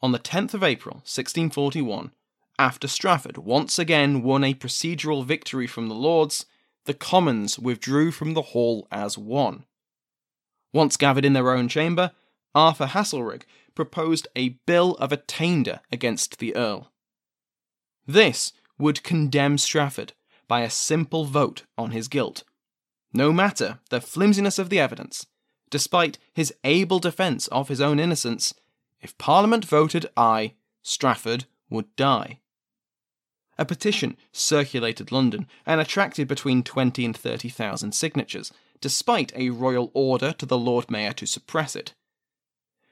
On 0.00 0.12
the 0.12 0.18
10th 0.18 0.54
of 0.54 0.62
April, 0.62 0.94
1641, 1.04 2.12
after 2.58 2.88
Strafford 2.88 3.36
once 3.36 3.78
again 3.78 4.22
won 4.22 4.42
a 4.42 4.54
procedural 4.54 5.22
victory 5.22 5.66
from 5.66 5.88
the 5.88 5.94
Lords, 5.94 6.46
the 6.86 6.94
Commons 6.94 7.58
withdrew 7.58 8.10
from 8.10 8.32
the 8.32 8.56
hall 8.56 8.88
as 8.90 9.18
one. 9.18 9.66
Once 10.72 10.96
gathered 10.96 11.26
in 11.26 11.34
their 11.34 11.50
own 11.50 11.68
chamber, 11.68 12.12
Arthur 12.54 12.86
Haselrig 12.86 13.42
proposed 13.74 14.28
a 14.34 14.56
bill 14.64 14.94
of 14.94 15.12
attainder 15.12 15.80
against 15.92 16.38
the 16.38 16.56
Earl. 16.56 16.90
This 18.06 18.54
would 18.78 19.02
condemn 19.02 19.58
Strafford 19.58 20.14
by 20.48 20.62
a 20.62 20.70
simple 20.70 21.24
vote 21.24 21.64
on 21.76 21.92
his 21.92 22.08
guilt. 22.08 22.42
No 23.12 23.32
matter 23.32 23.78
the 23.90 24.00
flimsiness 24.00 24.58
of 24.58 24.70
the 24.70 24.80
evidence, 24.80 25.26
despite 25.70 26.18
his 26.32 26.52
able 26.64 26.98
defence 26.98 27.46
of 27.48 27.68
his 27.68 27.80
own 27.80 28.00
innocence, 28.00 28.54
if 29.00 29.16
Parliament 29.18 29.64
voted 29.64 30.06
aye, 30.16 30.54
Strafford 30.82 31.44
would 31.70 31.94
die. 31.96 32.40
a 33.58 33.64
petition 33.64 34.16
circulated 34.32 35.10
London 35.10 35.46
and 35.66 35.80
attracted 35.80 36.28
between 36.28 36.62
20 36.62 37.04
and 37.04 37.16
30,000 37.16 37.92
signatures, 37.92 38.52
despite 38.80 39.32
a 39.34 39.50
royal 39.50 39.90
order 39.92 40.32
to 40.32 40.46
the 40.46 40.56
Lord 40.58 40.90
Mayor 40.90 41.12
to 41.14 41.26
suppress 41.26 41.74
it. 41.74 41.92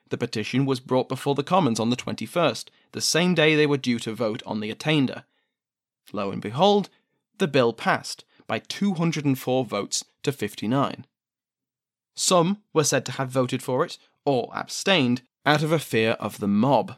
The 0.08 0.18
petition 0.18 0.66
was 0.66 0.80
brought 0.80 1.08
before 1.08 1.34
the 1.36 1.44
Commons 1.44 1.80
on 1.80 1.90
the 1.90 1.96
21st, 1.96 2.68
the 2.92 3.00
same 3.00 3.34
day 3.34 3.54
they 3.54 3.66
were 3.66 3.76
due 3.76 3.98
to 4.00 4.14
vote 4.14 4.42
on 4.44 4.60
the 4.60 4.70
attainder. 4.70 5.24
Lo 6.12 6.30
and 6.30 6.42
behold, 6.42 6.88
the 7.38 7.48
bill 7.48 7.72
passed 7.72 8.24
by 8.46 8.58
204 8.58 9.64
votes 9.64 10.04
to 10.22 10.32
59. 10.32 11.06
Some 12.14 12.62
were 12.72 12.84
said 12.84 13.04
to 13.06 13.12
have 13.12 13.28
voted 13.28 13.62
for 13.62 13.84
it, 13.84 13.98
or 14.24 14.50
abstained, 14.54 15.22
out 15.44 15.62
of 15.62 15.72
a 15.72 15.78
fear 15.78 16.12
of 16.12 16.38
the 16.38 16.48
mob. 16.48 16.96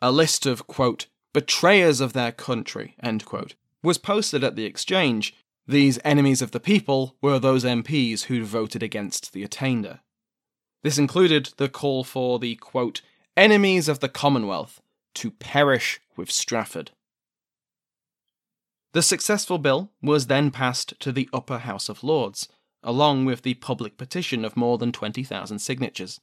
A 0.00 0.12
list 0.12 0.46
of, 0.46 0.66
quote, 0.66 1.06
betrayers 1.32 2.00
of 2.00 2.12
their 2.12 2.32
country, 2.32 2.94
quote, 3.24 3.54
was 3.82 3.98
posted 3.98 4.44
at 4.44 4.56
the 4.56 4.64
exchange. 4.64 5.34
These 5.66 5.98
enemies 6.04 6.42
of 6.42 6.52
the 6.52 6.60
people 6.60 7.16
were 7.20 7.38
those 7.38 7.64
MPs 7.64 8.22
who'd 8.22 8.44
voted 8.44 8.82
against 8.82 9.32
the 9.32 9.42
attainder. 9.42 10.00
This 10.82 10.98
included 10.98 11.50
the 11.56 11.68
call 11.68 12.04
for 12.04 12.38
the, 12.38 12.56
quote, 12.56 13.02
enemies 13.36 13.88
of 13.88 14.00
the 14.00 14.08
Commonwealth 14.08 14.80
to 15.14 15.30
perish 15.30 16.00
with 16.16 16.30
Strafford. 16.30 16.92
The 18.92 19.02
successful 19.02 19.58
bill 19.58 19.90
was 20.02 20.26
then 20.26 20.50
passed 20.50 20.94
to 21.00 21.12
the 21.12 21.28
Upper 21.32 21.58
House 21.58 21.88
of 21.88 22.02
Lords, 22.02 22.48
along 22.82 23.24
with 23.24 23.42
the 23.42 23.54
public 23.54 23.96
petition 23.96 24.44
of 24.44 24.56
more 24.56 24.78
than 24.78 24.90
20,000 24.90 25.58
signatures. 25.60 26.20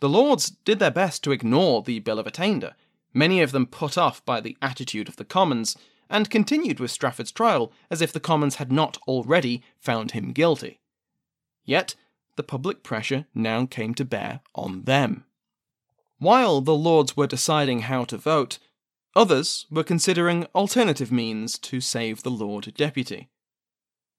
The 0.00 0.08
Lords 0.08 0.50
did 0.50 0.78
their 0.78 0.90
best 0.90 1.24
to 1.24 1.32
ignore 1.32 1.82
the 1.82 1.98
Bill 2.00 2.18
of 2.18 2.26
Attainder, 2.26 2.74
many 3.14 3.40
of 3.40 3.52
them 3.52 3.66
put 3.66 3.96
off 3.96 4.24
by 4.24 4.40
the 4.40 4.56
attitude 4.60 5.08
of 5.08 5.16
the 5.16 5.24
Commons, 5.24 5.76
and 6.10 6.28
continued 6.28 6.80
with 6.80 6.90
Strafford's 6.90 7.32
trial 7.32 7.72
as 7.90 8.02
if 8.02 8.12
the 8.12 8.20
Commons 8.20 8.56
had 8.56 8.72
not 8.72 8.98
already 9.06 9.62
found 9.78 10.10
him 10.10 10.32
guilty. 10.32 10.80
Yet, 11.64 11.94
the 12.36 12.42
public 12.42 12.82
pressure 12.82 13.26
now 13.34 13.66
came 13.66 13.94
to 13.94 14.04
bear 14.04 14.40
on 14.54 14.82
them. 14.82 15.24
While 16.18 16.60
the 16.60 16.74
Lords 16.74 17.16
were 17.16 17.26
deciding 17.26 17.80
how 17.80 18.04
to 18.04 18.16
vote, 18.16 18.58
others 19.14 19.66
were 19.70 19.84
considering 19.84 20.46
alternative 20.54 21.10
means 21.10 21.58
to 21.58 21.80
save 21.80 22.22
the 22.22 22.30
Lord 22.30 22.72
Deputy. 22.74 23.28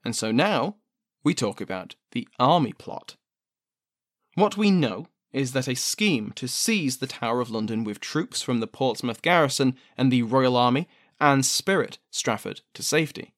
And 0.03 0.15
so 0.15 0.31
now 0.31 0.77
we 1.23 1.33
talk 1.33 1.61
about 1.61 1.95
the 2.11 2.27
army 2.39 2.73
plot. 2.73 3.15
What 4.35 4.57
we 4.57 4.71
know 4.71 5.07
is 5.31 5.53
that 5.53 5.67
a 5.67 5.75
scheme 5.75 6.31
to 6.35 6.47
seize 6.47 6.97
the 6.97 7.07
Tower 7.07 7.39
of 7.41 7.49
London 7.49 7.83
with 7.83 7.99
troops 7.99 8.41
from 8.41 8.59
the 8.59 8.67
Portsmouth 8.67 9.21
garrison 9.21 9.75
and 9.97 10.11
the 10.11 10.23
Royal 10.23 10.57
Army 10.57 10.87
and 11.19 11.45
spirit 11.45 11.99
Strafford 12.09 12.61
to 12.73 12.83
safety. 12.83 13.33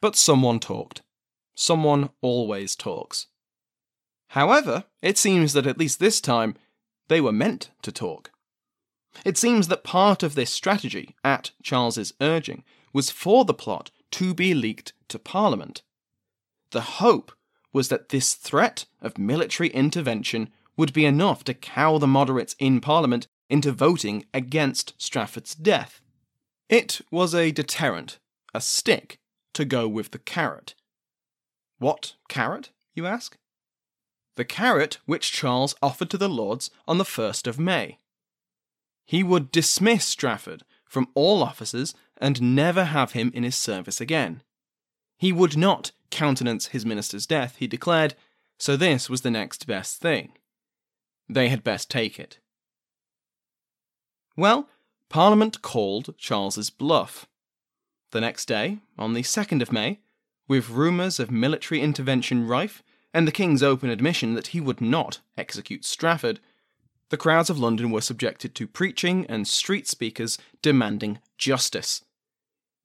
But 0.00 0.16
someone 0.16 0.60
talked. 0.60 1.02
Someone 1.54 2.10
always 2.22 2.76
talks. 2.76 3.26
However, 4.28 4.84
it 5.02 5.18
seems 5.18 5.52
that 5.54 5.66
at 5.66 5.78
least 5.78 5.98
this 5.98 6.20
time, 6.20 6.54
they 7.08 7.20
were 7.20 7.32
meant 7.32 7.70
to 7.82 7.90
talk. 7.90 8.30
It 9.24 9.36
seems 9.36 9.68
that 9.68 9.84
part 9.84 10.22
of 10.22 10.34
this 10.34 10.50
strategy, 10.50 11.16
at 11.24 11.50
Charles's 11.62 12.12
urging, 12.20 12.64
was 12.92 13.10
for 13.10 13.44
the 13.44 13.54
plot 13.54 13.90
to 14.12 14.34
be 14.34 14.54
leaked 14.54 14.92
to 15.08 15.18
Parliament. 15.18 15.82
The 16.70 16.80
hope 16.80 17.32
was 17.72 17.88
that 17.88 18.10
this 18.10 18.34
threat 18.34 18.86
of 19.00 19.18
military 19.18 19.68
intervention 19.70 20.50
would 20.76 20.92
be 20.92 21.04
enough 21.04 21.44
to 21.44 21.54
cow 21.54 21.98
the 21.98 22.06
moderates 22.06 22.54
in 22.58 22.80
Parliament 22.80 23.26
into 23.50 23.72
voting 23.72 24.24
against 24.32 24.94
Strafford's 24.98 25.54
death. 25.54 26.00
It 26.68 27.00
was 27.10 27.34
a 27.34 27.50
deterrent, 27.50 28.18
a 28.54 28.60
stick, 28.60 29.18
to 29.54 29.64
go 29.64 29.88
with 29.88 30.10
the 30.10 30.18
carrot. 30.18 30.74
What 31.78 32.14
carrot, 32.28 32.70
you 32.94 33.06
ask? 33.06 33.36
The 34.36 34.44
carrot 34.44 34.98
which 35.06 35.32
Charles 35.32 35.74
offered 35.82 36.10
to 36.10 36.18
the 36.18 36.28
Lords 36.28 36.70
on 36.86 36.98
the 36.98 37.04
1st 37.04 37.46
of 37.46 37.58
May. 37.58 37.98
He 39.08 39.22
would 39.22 39.50
dismiss 39.50 40.04
Strafford 40.04 40.64
from 40.84 41.08
all 41.14 41.42
offices 41.42 41.94
and 42.18 42.54
never 42.54 42.84
have 42.84 43.12
him 43.12 43.32
in 43.34 43.42
his 43.42 43.56
service 43.56 44.02
again. 44.02 44.42
He 45.16 45.32
would 45.32 45.56
not 45.56 45.92
countenance 46.10 46.66
his 46.66 46.84
minister's 46.84 47.24
death, 47.24 47.56
he 47.58 47.66
declared, 47.66 48.14
so 48.58 48.76
this 48.76 49.08
was 49.08 49.22
the 49.22 49.30
next 49.30 49.66
best 49.66 49.96
thing 49.96 50.32
they 51.26 51.48
had 51.48 51.64
best 51.64 51.90
take 51.90 52.20
it. 52.20 52.38
Well, 54.36 54.68
Parliament 55.08 55.62
called 55.62 56.14
Charles's 56.18 56.68
bluff. 56.68 57.26
The 58.12 58.20
next 58.20 58.44
day, 58.46 58.78
on 58.98 59.14
the 59.14 59.22
2nd 59.22 59.62
of 59.62 59.72
May, 59.72 60.00
with 60.46 60.68
rumours 60.68 61.18
of 61.18 61.30
military 61.30 61.80
intervention 61.80 62.46
rife 62.46 62.82
and 63.14 63.26
the 63.26 63.32
King's 63.32 63.62
open 63.62 63.88
admission 63.88 64.34
that 64.34 64.48
he 64.48 64.60
would 64.60 64.82
not 64.82 65.20
execute 65.36 65.84
Strafford, 65.84 66.40
the 67.10 67.16
crowds 67.16 67.48
of 67.48 67.58
London 67.58 67.90
were 67.90 68.00
subjected 68.00 68.54
to 68.54 68.66
preaching 68.66 69.26
and 69.26 69.48
street 69.48 69.86
speakers 69.86 70.38
demanding 70.62 71.18
justice. 71.36 72.04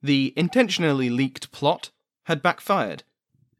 The 0.02 0.34
intentionally 0.36 1.10
leaked 1.10 1.52
plot 1.52 1.92
had 2.26 2.42
backfired, 2.42 3.04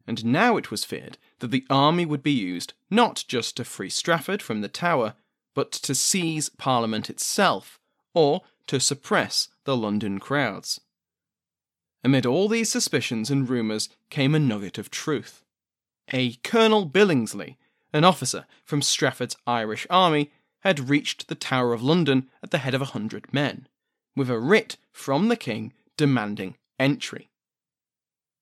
and 0.08 0.26
now 0.26 0.58
it 0.58 0.72
was 0.72 0.86
feared 0.86 1.18
that 1.40 1.52
the 1.52 1.66
army 1.70 2.06
would 2.06 2.24
be 2.24 2.32
used 2.32 2.74
not 2.90 3.24
just 3.28 3.58
to 3.58 3.64
free 3.64 3.90
Strafford 3.90 4.42
from 4.42 4.62
the 4.62 4.68
Tower, 4.68 5.16
but 5.54 5.72
to 5.72 5.94
seize 5.94 6.50
Parliament 6.50 7.10
itself, 7.10 7.80
or 8.14 8.42
to 8.68 8.80
suppress 8.80 9.50
the 9.66 9.76
London 9.76 10.20
crowds. 10.20 10.80
Amid 12.04 12.26
all 12.26 12.48
these 12.48 12.70
suspicions 12.72 13.30
and 13.30 13.50
rumours 13.50 13.90
came 14.10 14.36
a 14.36 14.40
nugget 14.40 14.78
of 14.78 14.90
truth. 14.90 15.44
A 16.12 16.34
Colonel 16.44 16.86
Billingsley, 16.86 17.56
an 17.94 18.04
officer 18.04 18.46
from 18.66 18.82
Strafford's 18.82 19.38
Irish 19.48 19.88
army, 19.90 20.32
had 20.64 20.90
reached 20.90 21.28
the 21.28 21.36
Tower 21.36 21.74
of 21.74 21.84
London 21.84 22.30
at 22.42 22.52
the 22.52 22.58
head 22.60 22.74
of 22.74 22.82
a 22.82 22.94
hundred 22.94 23.34
men, 23.34 23.68
with 24.16 24.30
a 24.30 24.40
writ 24.40 24.78
from 24.92 25.28
the 25.28 25.36
king 25.36 25.74
demanding 25.98 26.56
entry. 26.80 27.30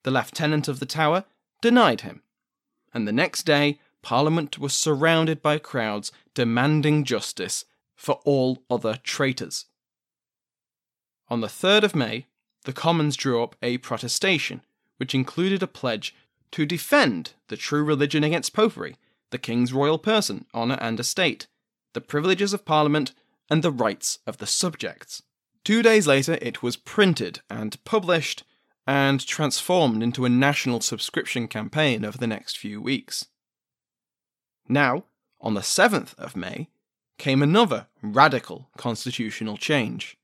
The 0.04 0.12
lieutenant 0.12 0.68
of 0.68 0.80
the 0.80 0.86
Tower 0.86 1.26
denied 1.62 2.02
him, 2.02 2.22
and 2.94 3.08
the 3.08 3.12
next 3.12 3.44
day 3.44 3.80
Parliament 4.02 4.58
was 4.58 4.76
surrounded 4.76 5.42
by 5.42 5.58
crowds 5.58 6.12
demanding 6.34 7.04
justice 7.04 7.66
for 7.96 8.16
all 8.24 8.64
other 8.70 9.00
traitors. 9.04 9.66
On 11.28 11.42
the 11.42 11.48
3rd 11.48 11.84
of 11.84 11.96
May, 11.96 12.26
the 12.66 12.74
Commons 12.74 13.16
drew 13.16 13.42
up 13.42 13.56
a 13.62 13.78
protestation, 13.80 14.62
which 14.98 15.16
included 15.16 15.64
a 15.64 15.68
pledge 15.68 16.16
to 16.52 16.66
defend 16.66 17.34
the 17.48 17.58
true 17.58 17.84
religion 17.84 18.24
against 18.24 18.54
popery, 18.54 18.98
the 19.32 19.38
King's 19.38 19.74
royal 19.74 19.98
person, 19.98 20.46
honour, 20.54 20.78
and 20.82 21.00
estate, 21.00 21.48
the 21.94 22.02
privileges 22.02 22.54
of 22.54 22.66
Parliament, 22.66 23.14
and 23.50 23.64
the 23.64 23.72
rights 23.72 24.20
of 24.26 24.38
the 24.38 24.48
subjects. 24.48 25.22
Two 25.64 25.82
days 25.84 26.08
later, 26.08 26.38
it 26.42 26.64
was 26.64 26.78
printed 26.78 27.42
and 27.50 27.84
published 27.84 28.44
and 28.88 29.26
transformed 29.26 30.02
into 30.02 30.26
a 30.26 30.30
national 30.30 30.82
subscription 30.82 31.48
campaign 31.48 32.04
over 32.04 32.18
the 32.18 32.28
next 32.28 32.58
few 32.58 32.82
weeks. 32.82 33.28
Now, 34.68 35.04
on 35.40 35.54
the 35.54 35.62
7th 35.62 36.16
of 36.16 36.36
May, 36.36 36.70
came 37.18 37.44
another 37.44 37.88
radical 38.02 38.70
constitutional 38.78 39.58
change. 39.58 40.18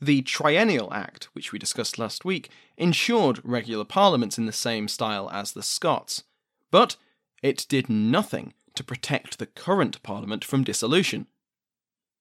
The 0.00 0.22
Triennial 0.22 0.92
Act, 0.92 1.28
which 1.32 1.52
we 1.52 1.58
discussed 1.58 1.98
last 1.98 2.24
week, 2.24 2.50
ensured 2.76 3.40
regular 3.44 3.84
parliaments 3.84 4.36
in 4.36 4.46
the 4.46 4.52
same 4.52 4.88
style 4.88 5.30
as 5.30 5.52
the 5.52 5.62
Scots, 5.62 6.24
but 6.70 6.96
it 7.42 7.66
did 7.68 7.88
nothing 7.88 8.52
to 8.74 8.84
protect 8.84 9.38
the 9.38 9.46
current 9.46 10.02
parliament 10.02 10.44
from 10.44 10.64
dissolution. 10.64 11.26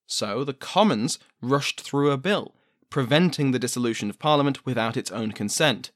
So 0.07 0.43
the 0.43 0.53
Commons 0.53 1.19
rushed 1.41 1.81
through 1.81 2.11
a 2.11 2.17
bill 2.17 2.55
preventing 2.91 3.51
the 3.51 3.59
dissolution 3.59 4.11
of 4.11 4.19
Parliament 4.19 4.63
without 4.65 4.95
its 4.95 5.09
own 5.09 5.31
consent. 5.31 5.89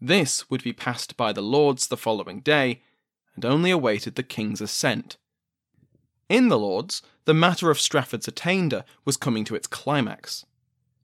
This 0.00 0.48
would 0.48 0.62
be 0.62 0.72
passed 0.72 1.16
by 1.18 1.32
the 1.32 1.42
Lords 1.42 1.88
the 1.88 1.96
following 1.98 2.40
day, 2.40 2.82
and 3.34 3.44
only 3.44 3.70
awaited 3.70 4.14
the 4.14 4.22
King's 4.22 4.60
assent. 4.60 5.18
In 6.28 6.48
the 6.48 6.58
Lords, 6.58 7.02
the 7.26 7.34
matter 7.34 7.70
of 7.70 7.80
Strafford's 7.80 8.28
attainder 8.28 8.84
was 9.04 9.16
coming 9.16 9.44
to 9.44 9.56
its 9.56 9.66
climax. 9.66 10.46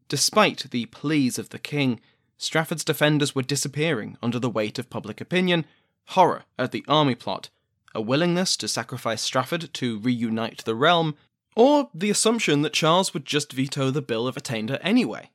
Despite 0.08 0.70
the 0.70 0.86
pleas 0.86 1.38
of 1.38 1.50
the 1.50 1.58
King, 1.58 2.00
Strafford's 2.38 2.84
defenders 2.84 3.34
were 3.34 3.42
disappearing 3.42 4.16
under 4.22 4.38
the 4.38 4.48
weight 4.48 4.78
of 4.78 4.90
public 4.90 5.20
opinion, 5.20 5.66
horror 6.06 6.44
at 6.58 6.72
the 6.72 6.84
army 6.88 7.16
plot, 7.16 7.50
a 7.94 8.00
willingness 8.00 8.56
to 8.58 8.68
sacrifice 8.68 9.22
Strafford 9.22 9.72
to 9.74 9.98
reunite 9.98 10.64
the 10.64 10.74
realm, 10.74 11.16
or 11.56 11.90
the 11.92 12.10
assumption 12.10 12.62
that 12.62 12.72
Charles 12.72 13.12
would 13.12 13.24
just 13.24 13.52
veto 13.52 13.90
the 13.90 14.02
Bill 14.02 14.28
of 14.28 14.36
Attainder 14.36 14.78
anyway. 14.82 15.30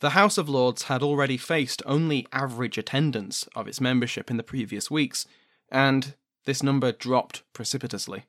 The 0.00 0.10
House 0.10 0.38
of 0.38 0.48
Lords 0.48 0.84
had 0.84 1.02
already 1.02 1.36
faced 1.36 1.82
only 1.84 2.26
average 2.32 2.78
attendance 2.78 3.46
of 3.54 3.68
its 3.68 3.80
membership 3.80 4.30
in 4.30 4.38
the 4.38 4.42
previous 4.42 4.90
weeks, 4.90 5.26
and 5.70 6.14
this 6.46 6.62
number 6.62 6.90
dropped 6.90 7.42
precipitously. 7.52 8.24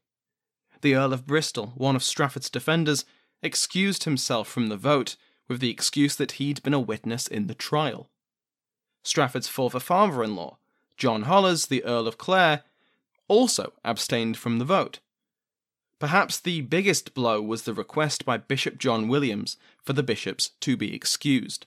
The 0.81 0.95
Earl 0.95 1.13
of 1.13 1.25
Bristol, 1.27 1.73
one 1.75 1.95
of 1.95 2.03
Strafford's 2.03 2.49
defenders, 2.49 3.05
excused 3.41 4.03
himself 4.03 4.47
from 4.47 4.67
the 4.67 4.77
vote, 4.77 5.15
with 5.47 5.59
the 5.59 5.69
excuse 5.69 6.15
that 6.15 6.33
he'd 6.33 6.61
been 6.63 6.73
a 6.73 6.79
witness 6.79 7.27
in 7.27 7.47
the 7.47 7.55
trial. 7.55 8.09
Strafford's 9.03 9.47
former 9.47 9.79
father 9.79 10.23
in 10.23 10.35
law, 10.35 10.57
John 10.97 11.23
Holles, 11.23 11.67
the 11.67 11.83
Earl 11.83 12.07
of 12.07 12.17
Clare, 12.17 12.63
also 13.31 13.71
abstained 13.85 14.35
from 14.35 14.59
the 14.59 14.65
vote. 14.65 14.99
Perhaps 15.99 16.37
the 16.37 16.59
biggest 16.59 17.13
blow 17.13 17.41
was 17.41 17.63
the 17.63 17.73
request 17.73 18.25
by 18.25 18.35
Bishop 18.35 18.77
John 18.77 19.07
Williams 19.07 19.55
for 19.81 19.93
the 19.93 20.03
bishops 20.03 20.49
to 20.59 20.75
be 20.75 20.93
excused, 20.93 21.65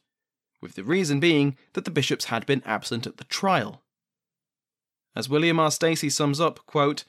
with 0.60 0.74
the 0.74 0.84
reason 0.84 1.20
being 1.20 1.56
that 1.72 1.86
the 1.86 1.90
bishops 1.90 2.26
had 2.26 2.44
been 2.44 2.62
absent 2.66 3.06
at 3.06 3.16
the 3.16 3.24
trial. 3.24 3.80
As 5.16 5.30
William 5.30 5.58
R. 5.58 5.70
Stacy 5.70 6.10
sums 6.10 6.38
up, 6.38 6.66
quote, 6.66 7.04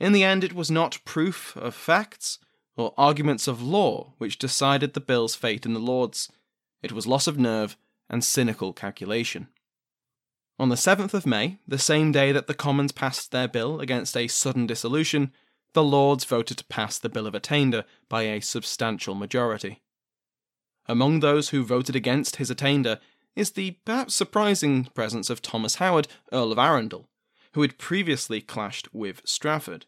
In 0.00 0.12
the 0.12 0.24
end, 0.24 0.42
it 0.42 0.54
was 0.54 0.70
not 0.70 1.04
proof 1.04 1.54
of 1.58 1.74
facts 1.74 2.38
or 2.76 2.94
arguments 2.96 3.46
of 3.46 3.62
law 3.62 4.14
which 4.16 4.38
decided 4.38 4.94
the 4.94 5.00
bill's 5.00 5.34
fate 5.34 5.66
in 5.66 5.74
the 5.74 5.80
Lords. 5.80 6.32
It 6.82 6.92
was 6.92 7.06
loss 7.06 7.26
of 7.26 7.38
nerve 7.38 7.76
and 8.08 8.24
cynical 8.24 8.72
calculation. 8.72 9.48
On 10.62 10.68
the 10.68 10.76
7th 10.76 11.12
of 11.12 11.26
May, 11.26 11.58
the 11.66 11.76
same 11.76 12.12
day 12.12 12.30
that 12.30 12.46
the 12.46 12.54
Commons 12.54 12.92
passed 12.92 13.32
their 13.32 13.48
bill 13.48 13.80
against 13.80 14.16
a 14.16 14.28
sudden 14.28 14.64
dissolution, 14.64 15.32
the 15.72 15.82
Lords 15.82 16.24
voted 16.24 16.56
to 16.56 16.64
pass 16.66 17.00
the 17.00 17.08
Bill 17.08 17.26
of 17.26 17.34
Attainder 17.34 17.84
by 18.08 18.22
a 18.22 18.40
substantial 18.40 19.16
majority. 19.16 19.82
Among 20.86 21.18
those 21.18 21.48
who 21.48 21.64
voted 21.64 21.96
against 21.96 22.36
his 22.36 22.48
attainder 22.48 23.00
is 23.34 23.50
the 23.50 23.72
perhaps 23.84 24.14
surprising 24.14 24.84
presence 24.94 25.30
of 25.30 25.42
Thomas 25.42 25.74
Howard, 25.74 26.06
Earl 26.32 26.52
of 26.52 26.60
Arundel, 26.60 27.08
who 27.54 27.62
had 27.62 27.76
previously 27.76 28.40
clashed 28.40 28.94
with 28.94 29.20
Strafford. 29.24 29.86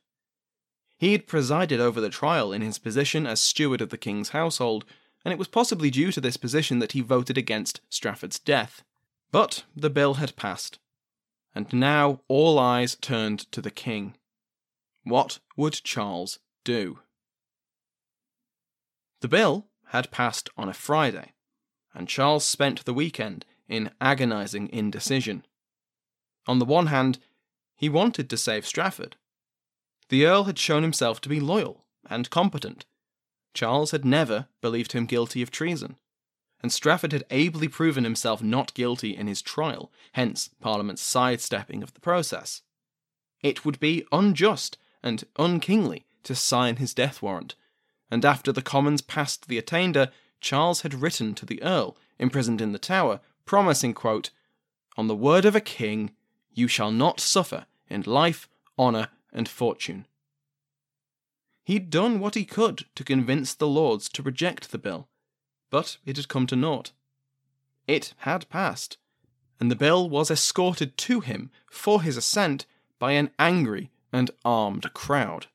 He 0.99 1.13
had 1.13 1.29
presided 1.29 1.79
over 1.79 2.01
the 2.01 2.11
trial 2.11 2.53
in 2.53 2.63
his 2.63 2.81
position 2.81 3.29
as 3.29 3.39
steward 3.39 3.81
of 3.81 3.91
the 3.91 3.97
king's 3.97 4.31
household, 4.31 4.85
and 5.25 5.31
it 5.31 5.39
was 5.39 5.47
possibly 5.47 5.91
due 5.93 6.11
to 6.11 6.21
this 6.21 6.37
position 6.37 6.81
that 6.81 6.93
he 6.93 7.01
voted 7.01 7.39
against 7.39 7.81
Strafford's 7.89 8.41
death. 8.41 8.83
But 9.35 9.64
the 9.75 9.90
bill 9.90 10.14
had 10.14 10.37
passed, 10.37 10.79
and 11.57 11.73
now 11.73 12.20
all 12.29 12.57
eyes 12.57 12.94
turned 12.94 13.51
to 13.51 13.61
the 13.61 13.73
king. 13.73 14.14
What 15.03 15.40
would 15.57 15.73
Charles 15.73 16.38
do? 16.62 17.01
The 19.23 19.27
bill 19.27 19.66
had 19.87 20.12
passed 20.12 20.51
on 20.57 20.68
a 20.68 20.73
Friday, 20.73 21.33
and 21.92 22.07
Charles 22.07 22.47
spent 22.47 22.85
the 22.85 22.94
weekend 22.94 23.44
in 23.68 23.90
agonizing 24.01 24.68
indecision. 24.68 25.44
On 26.47 26.61
the 26.61 26.64
one 26.64 26.87
hand, 26.87 27.18
he 27.75 27.88
wanted 27.88 28.31
to 28.31 28.37
save 28.37 28.64
Strafford. 28.64 29.16
The 30.11 30.27
Earl 30.27 30.44
had 30.44 30.61
shown 30.61 30.85
himself 30.85 31.20
to 31.23 31.29
be 31.29 31.40
loyal 31.40 31.85
and 32.09 32.31
competent. 32.31 32.87
Charles 33.53 33.90
had 33.90 34.05
never 34.05 34.47
believed 34.61 34.92
him 34.92 35.07
guilty 35.07 35.42
of 35.42 35.51
treason, 35.51 35.97
and 36.64 36.72
Strafford 36.72 37.12
had 37.12 37.27
ably 37.29 37.68
proven 37.68 38.05
himself 38.05 38.42
not 38.42 38.72
guilty 38.72 39.14
in 39.14 39.27
his 39.27 39.42
trial, 39.42 39.92
hence 40.12 40.48
Parliament's 40.62 41.03
sidestepping 41.03 41.83
of 41.83 41.92
the 41.92 42.00
process. 42.00 42.62
It 43.42 43.66
would 43.66 43.79
be 43.79 44.07
unjust 44.11 44.79
and 45.03 45.24
unkingly 45.37 46.07
to 46.22 46.35
sign 46.35 46.77
his 46.77 46.94
death 46.94 47.20
warrant, 47.20 47.55
and 48.11 48.24
after 48.24 48.50
the 48.50 48.62
Commons 48.62 49.03
passed 49.03 49.46
the 49.46 49.59
attainder, 49.59 50.11
Charles 50.40 50.81
had 50.81 51.03
written 51.03 51.35
to 51.35 51.44
the 51.44 51.62
Earl, 51.62 51.98
imprisoned 52.18 52.62
in 52.62 52.72
the 52.72 52.79
Tower, 52.79 53.20
promising, 53.44 53.92
quote, 53.92 54.31
On 54.96 55.07
the 55.07 55.14
word 55.14 55.44
of 55.44 55.55
a 55.55 55.61
king, 55.61 56.12
you 56.55 56.66
shall 56.66 56.90
not 56.90 57.20
suffer 57.20 57.66
in 57.90 58.05
life, 58.07 58.48
honour, 58.79 59.09
and 59.35 59.50
fortune. 59.50 60.07
He'd 61.62 61.90
done 61.90 62.20
what 62.20 62.35
he 62.35 62.46
could 62.46 62.87
to 62.94 63.05
convince 63.05 63.53
the 63.53 63.68
Lords 63.68 64.09
to 64.09 64.22
reject 64.22 64.70
the 64.70 64.79
bill, 64.79 65.09
but 65.75 65.97
it 66.07 66.17
had 66.17 66.29
come 66.29 66.47
to 66.47 66.55
naught. 66.55 66.93
It 67.89 68.15
had 68.19 68.49
passed, 68.49 68.97
and 69.59 69.73
the 69.73 69.75
bill 69.75 70.09
was 70.09 70.31
escorted 70.31 70.97
to 70.99 71.19
him 71.19 71.51
for 71.69 72.01
his 72.01 72.17
assent 72.17 72.65
by 73.01 73.11
an 73.15 73.33
angry 73.41 73.91
and 74.13 74.31
armed 74.45 74.95
crowd. 74.95 75.49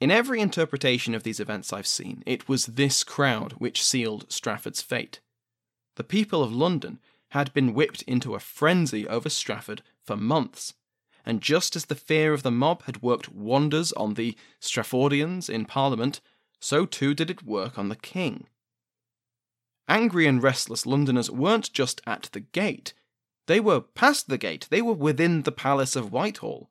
In 0.00 0.10
every 0.10 0.40
interpretation 0.40 1.14
of 1.14 1.24
these 1.24 1.40
events 1.40 1.74
I've 1.74 1.86
seen, 1.86 2.22
it 2.24 2.48
was 2.48 2.64
this 2.64 3.04
crowd 3.04 3.52
which 3.58 3.84
sealed 3.84 4.32
Strafford's 4.32 4.80
fate. 4.80 5.20
The 5.96 6.02
people 6.02 6.42
of 6.42 6.50
London 6.50 7.00
had 7.32 7.52
been 7.52 7.74
whipped 7.74 8.00
into 8.04 8.34
a 8.34 8.40
frenzy 8.40 9.06
over 9.06 9.28
Strafford 9.28 9.82
for 10.02 10.16
months, 10.16 10.72
and 11.26 11.42
just 11.42 11.76
as 11.76 11.84
the 11.84 11.94
fear 11.94 12.32
of 12.32 12.42
the 12.42 12.50
mob 12.50 12.84
had 12.84 13.02
worked 13.02 13.28
wonders 13.28 13.92
on 13.92 14.14
the 14.14 14.34
Straffordians 14.58 15.50
in 15.50 15.66
Parliament, 15.66 16.22
so 16.60 16.86
too 16.86 17.14
did 17.14 17.30
it 17.30 17.42
work 17.42 17.78
on 17.78 17.88
the 17.88 17.96
King. 17.96 18.46
Angry 19.88 20.26
and 20.26 20.42
restless 20.42 20.86
Londoners 20.86 21.30
weren't 21.30 21.72
just 21.72 22.00
at 22.06 22.28
the 22.32 22.40
gate, 22.40 22.92
they 23.46 23.60
were 23.60 23.80
past 23.80 24.28
the 24.28 24.38
gate, 24.38 24.66
they 24.70 24.82
were 24.82 24.92
within 24.92 25.42
the 25.42 25.52
palace 25.52 25.96
of 25.96 26.12
Whitehall. 26.12 26.68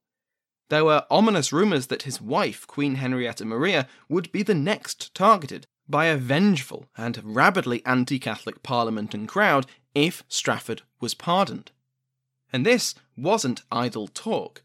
There 0.69 0.86
were 0.86 1.06
ominous 1.10 1.54
rumours 1.54 1.88
that 1.88 2.04
his 2.04 2.21
wife, 2.21 2.67
Queen 2.67 2.95
Henrietta 2.95 3.45
Maria, 3.45 3.88
would 4.10 4.32
be 4.32 4.43
the 4.43 4.56
next 4.56 5.13
targeted 5.13 5.67
by 5.88 6.06
a 6.06 6.17
vengeful 6.17 6.88
and 6.98 7.21
rabidly 7.24 7.86
anti 7.86 8.19
Catholic 8.19 8.63
Parliament 8.63 9.13
and 9.13 9.28
crowd 9.28 9.67
if 9.93 10.24
Strafford 10.28 10.82
was 11.00 11.13
pardoned. 11.13 11.71
And 12.52 12.65
this 12.65 12.95
wasn't 13.15 13.63
idle 13.71 14.08
talk. 14.08 14.63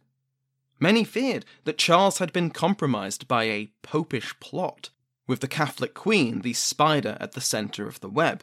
Many 0.81 1.05
feared 1.05 1.45
that 1.65 1.79
Charles 1.79 2.19
had 2.19 2.33
been 2.33 2.51
compromised 2.51 3.29
by 3.29 3.45
a 3.45 3.71
popish 3.83 4.35
plot, 4.41 4.89
with 5.31 5.39
the 5.39 5.47
Catholic 5.47 5.95
Queen 5.95 6.41
the 6.41 6.53
spider 6.53 7.17
at 7.21 7.33
the 7.33 7.41
centre 7.41 7.87
of 7.87 8.01
the 8.01 8.09
web. 8.09 8.43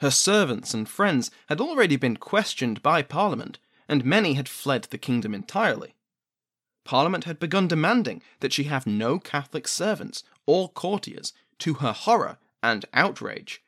Her 0.00 0.10
servants 0.10 0.74
and 0.74 0.86
friends 0.86 1.30
had 1.48 1.62
already 1.62 1.96
been 1.96 2.18
questioned 2.18 2.82
by 2.82 3.00
Parliament, 3.00 3.58
and 3.88 4.04
many 4.04 4.34
had 4.34 4.46
fled 4.46 4.82
the 4.84 4.98
kingdom 4.98 5.32
entirely. 5.34 5.94
Parliament 6.84 7.24
had 7.24 7.40
begun 7.40 7.68
demanding 7.68 8.20
that 8.40 8.52
she 8.52 8.64
have 8.64 8.86
no 8.86 9.18
Catholic 9.18 9.66
servants 9.66 10.22
or 10.44 10.68
courtiers, 10.68 11.32
to 11.60 11.74
her 11.74 11.92
horror 11.92 12.36
and 12.62 12.84
outrage. 12.92 13.62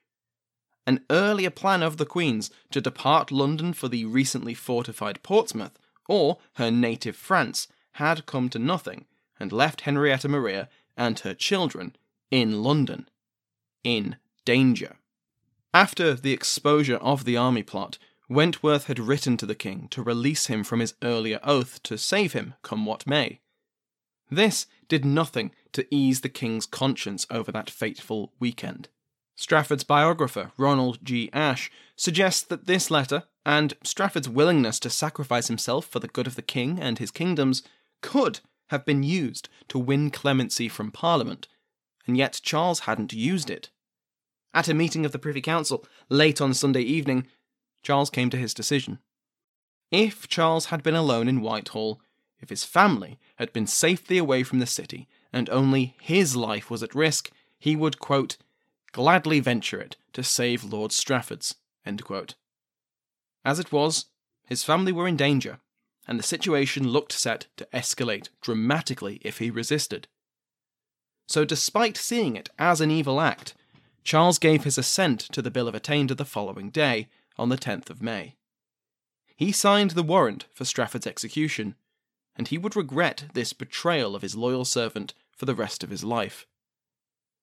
An 0.86 1.06
earlier 1.08 1.48
plan 1.48 1.82
of 1.82 1.96
the 1.96 2.04
Queen's 2.04 2.50
to 2.70 2.82
depart 2.82 3.32
London 3.32 3.72
for 3.72 3.88
the 3.88 4.04
recently 4.04 4.52
fortified 4.52 5.22
Portsmouth 5.22 5.78
or 6.06 6.36
her 6.56 6.70
native 6.70 7.16
France 7.16 7.66
had 7.92 8.26
come 8.26 8.50
to 8.50 8.58
nothing 8.58 9.06
and 9.40 9.52
left 9.52 9.82
Henrietta 9.82 10.28
Maria 10.28 10.68
and 10.98 11.20
her 11.20 11.32
children 11.32 11.96
in 12.30 12.62
London, 12.62 13.08
in 13.84 14.16
danger. 14.44 14.96
After 15.72 16.14
the 16.14 16.32
exposure 16.32 16.96
of 16.96 17.24
the 17.24 17.36
army 17.36 17.62
plot, 17.62 17.98
Wentworth 18.28 18.86
had 18.86 18.98
written 18.98 19.36
to 19.36 19.46
the 19.46 19.54
king 19.54 19.88
to 19.90 20.02
release 20.02 20.46
him 20.46 20.64
from 20.64 20.80
his 20.80 20.94
earlier 21.02 21.38
oath 21.44 21.82
to 21.84 21.96
save 21.96 22.32
him, 22.32 22.54
come 22.62 22.84
what 22.84 23.06
may. 23.06 23.40
This 24.30 24.66
did 24.88 25.04
nothing 25.04 25.52
to 25.72 25.86
ease 25.94 26.22
the 26.22 26.28
king's 26.28 26.66
conscience 26.66 27.26
over 27.30 27.52
that 27.52 27.70
fateful 27.70 28.32
weekend. 28.40 28.88
Strafford's 29.36 29.84
biographer, 29.84 30.50
Ronald 30.56 30.98
G. 31.04 31.28
Asch, 31.32 31.70
suggests 31.94 32.42
that 32.42 32.66
this 32.66 32.90
letter, 32.90 33.24
and 33.44 33.74
Strafford's 33.84 34.28
willingness 34.28 34.80
to 34.80 34.90
sacrifice 34.90 35.48
himself 35.48 35.86
for 35.86 36.00
the 36.00 36.08
good 36.08 36.26
of 36.26 36.36
the 36.36 36.42
king 36.42 36.80
and 36.80 36.98
his 36.98 37.10
kingdoms, 37.10 37.62
could 38.00 38.40
have 38.68 38.84
been 38.84 39.02
used 39.02 39.48
to 39.68 39.78
win 39.78 40.10
clemency 40.10 40.68
from 40.68 40.90
Parliament, 40.90 41.46
and 42.06 42.16
yet 42.16 42.40
Charles 42.42 42.80
hadn't 42.80 43.12
used 43.12 43.50
it. 43.50 43.70
At 44.54 44.68
a 44.68 44.74
meeting 44.74 45.04
of 45.04 45.12
the 45.12 45.18
Privy 45.18 45.40
Council 45.40 45.84
late 46.08 46.40
on 46.40 46.54
Sunday 46.54 46.82
evening, 46.82 47.26
Charles 47.82 48.10
came 48.10 48.30
to 48.30 48.36
his 48.36 48.54
decision. 48.54 48.98
If 49.90 50.28
Charles 50.28 50.66
had 50.66 50.82
been 50.82 50.94
alone 50.94 51.28
in 51.28 51.40
Whitehall, 51.40 52.00
if 52.40 52.48
his 52.48 52.64
family 52.64 53.18
had 53.36 53.52
been 53.52 53.66
safely 53.66 54.18
away 54.18 54.42
from 54.42 54.58
the 54.58 54.66
city, 54.66 55.08
and 55.32 55.48
only 55.50 55.94
his 56.00 56.34
life 56.36 56.70
was 56.70 56.82
at 56.82 56.94
risk, 56.94 57.30
he 57.58 57.76
would, 57.76 57.98
quote, 57.98 58.36
gladly 58.92 59.40
venture 59.40 59.80
it 59.80 59.96
to 60.12 60.22
save 60.22 60.64
Lord 60.64 60.92
Strafford's. 60.92 61.54
As 63.44 63.58
it 63.58 63.70
was, 63.70 64.06
his 64.46 64.64
family 64.64 64.92
were 64.92 65.06
in 65.06 65.16
danger, 65.16 65.58
and 66.08 66.18
the 66.18 66.24
situation 66.24 66.88
looked 66.88 67.12
set 67.12 67.46
to 67.56 67.68
escalate 67.72 68.28
dramatically 68.40 69.20
if 69.22 69.38
he 69.38 69.50
resisted. 69.50 70.08
So, 71.26 71.44
despite 71.44 71.96
seeing 71.96 72.36
it 72.36 72.50
as 72.58 72.80
an 72.80 72.90
evil 72.90 73.20
act, 73.20 73.54
Charles 74.04 74.38
gave 74.38 74.64
his 74.64 74.78
assent 74.78 75.20
to 75.32 75.42
the 75.42 75.50
Bill 75.50 75.68
of 75.68 75.74
Attainder 75.74 76.14
the 76.14 76.24
following 76.24 76.70
day, 76.70 77.08
on 77.38 77.48
the 77.48 77.58
10th 77.58 77.90
of 77.90 78.02
May. 78.02 78.36
He 79.36 79.52
signed 79.52 79.90
the 79.92 80.02
warrant 80.02 80.46
for 80.52 80.64
Strafford's 80.64 81.06
execution, 81.06 81.74
and 82.36 82.48
he 82.48 82.58
would 82.58 82.76
regret 82.76 83.26
this 83.34 83.52
betrayal 83.52 84.14
of 84.14 84.22
his 84.22 84.36
loyal 84.36 84.64
servant 84.64 85.14
for 85.36 85.44
the 85.44 85.54
rest 85.54 85.84
of 85.84 85.90
his 85.90 86.04
life. 86.04 86.46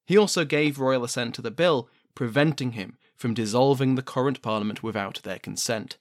He 0.05 0.17
also 0.17 0.45
gave 0.45 0.79
royal 0.79 1.03
assent 1.03 1.35
to 1.35 1.41
the 1.41 1.51
bill 1.51 1.89
preventing 2.15 2.73
him 2.73 2.97
from 3.15 3.33
dissolving 3.33 3.95
the 3.95 4.01
current 4.01 4.41
parliament 4.41 4.83
without 4.83 5.21
their 5.23 5.39
consent. 5.39 5.97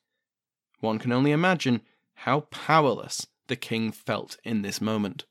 One 0.81 0.99
can 0.99 1.13
only 1.13 1.31
imagine 1.31 1.83
how 2.15 2.41
powerless 2.51 3.27
the 3.47 3.57
king 3.57 3.93
felt 3.93 4.37
in 4.45 4.63
this 4.63 4.81
moment. 4.81 5.25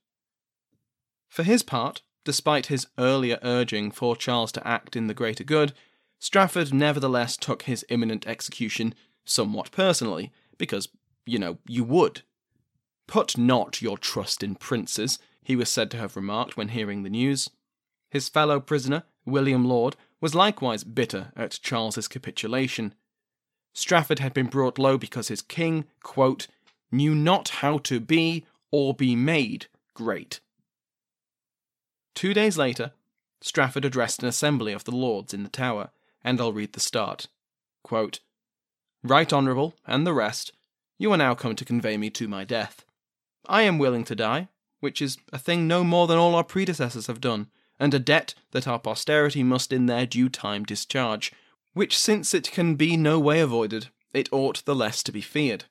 For 1.28 1.44
his 1.44 1.64
part, 1.64 2.02
despite 2.24 2.68
his 2.68 2.88
earlier 2.98 3.40
urging 3.42 3.92
for 3.92 4.16
Charles 4.16 4.52
to 4.54 4.68
act 4.68 4.96
in 4.96 5.08
the 5.08 5.14
greater 5.14 5.44
good, 5.44 5.74
Strafford 6.20 6.74
nevertheless 6.74 7.36
took 7.36 7.64
his 7.64 7.86
imminent 7.90 8.28
execution 8.28 8.94
somewhat 9.26 9.72
personally, 9.72 10.32
because, 10.58 10.90
you 11.26 11.40
know, 11.40 11.58
you 11.68 11.84
would. 11.84 12.22
Put 13.08 13.38
not 13.38 13.82
your 13.82 13.98
trust 13.98 14.44
in 14.44 14.56
princes, 14.56 15.20
he 15.44 15.56
was 15.56 15.70
said 15.70 15.90
to 15.92 15.98
have 15.98 16.16
remarked 16.16 16.56
when 16.56 16.70
hearing 16.70 17.04
the 17.04 17.10
news. 17.10 17.50
His 18.10 18.30
fellow 18.30 18.60
prisoner, 18.60 19.04
William 19.26 19.66
Laud, 19.66 19.96
was 20.20 20.36
likewise 20.36 20.84
bitter 20.84 21.32
at 21.36 21.60
Charles's 21.62 22.08
capitulation. 22.08 22.94
Strafford 23.74 24.20
had 24.20 24.34
been 24.34 24.48
brought 24.48 24.78
low 24.78 24.98
because 24.98 25.30
his 25.30 25.42
king, 25.42 25.86
quote, 26.04 26.48
knew 26.92 27.16
not 27.16 27.50
how 27.50 27.80
to 27.80 28.00
be 28.00 28.46
or 28.70 28.94
be 28.94 29.16
made 29.16 29.68
great. 29.94 30.40
Two 32.16 32.34
days 32.34 32.58
later, 32.58 32.92
Strafford 33.42 33.86
addressed 33.86 34.22
an 34.22 34.30
assembly 34.30 34.74
of 34.74 34.84
the 34.84 34.96
lords 34.96 35.34
in 35.34 35.44
the 35.44 35.50
Tower, 35.50 35.90
and 36.24 36.40
I'll 36.40 36.54
read 36.54 36.74
the 36.74 36.80
start. 36.80 37.28
Quote, 37.84 38.20
Right 39.04 39.32
Honourable, 39.34 39.74
and 39.88 40.06
the 40.06 40.14
rest, 40.14 40.52
you 41.00 41.12
are 41.12 41.18
now 41.18 41.34
come 41.34 41.56
to 41.56 41.66
convey 41.66 41.98
me 41.98 42.12
to 42.12 42.28
my 42.28 42.44
death. 42.44 42.86
I 43.48 43.64
am 43.64 43.80
willing 43.80 44.04
to 44.06 44.16
die, 44.16 44.50
which 44.80 45.02
is 45.02 45.18
a 45.34 45.40
thing 45.40 45.68
no 45.68 45.84
more 45.84 46.06
than 46.06 46.18
all 46.18 46.36
our 46.36 46.44
predecessors 46.44 47.08
have 47.08 47.20
done, 47.20 47.48
and 47.80 47.94
a 47.94 48.00
debt 48.00 48.36
that 48.52 48.68
our 48.68 48.78
posterity 48.78 49.42
must 49.42 49.74
in 49.74 49.88
their 49.88 50.06
due 50.06 50.30
time 50.30 50.64
discharge, 50.64 51.32
which 51.74 51.98
since 51.98 52.34
it 52.34 52.52
can 52.52 52.76
be 52.76 52.96
no 52.96 53.20
way 53.20 53.40
avoided, 53.40 53.88
it 54.14 54.32
ought 54.32 54.64
the 54.66 54.76
less 54.76 55.02
to 55.04 55.12
be 55.12 55.22
feared. 55.22 55.66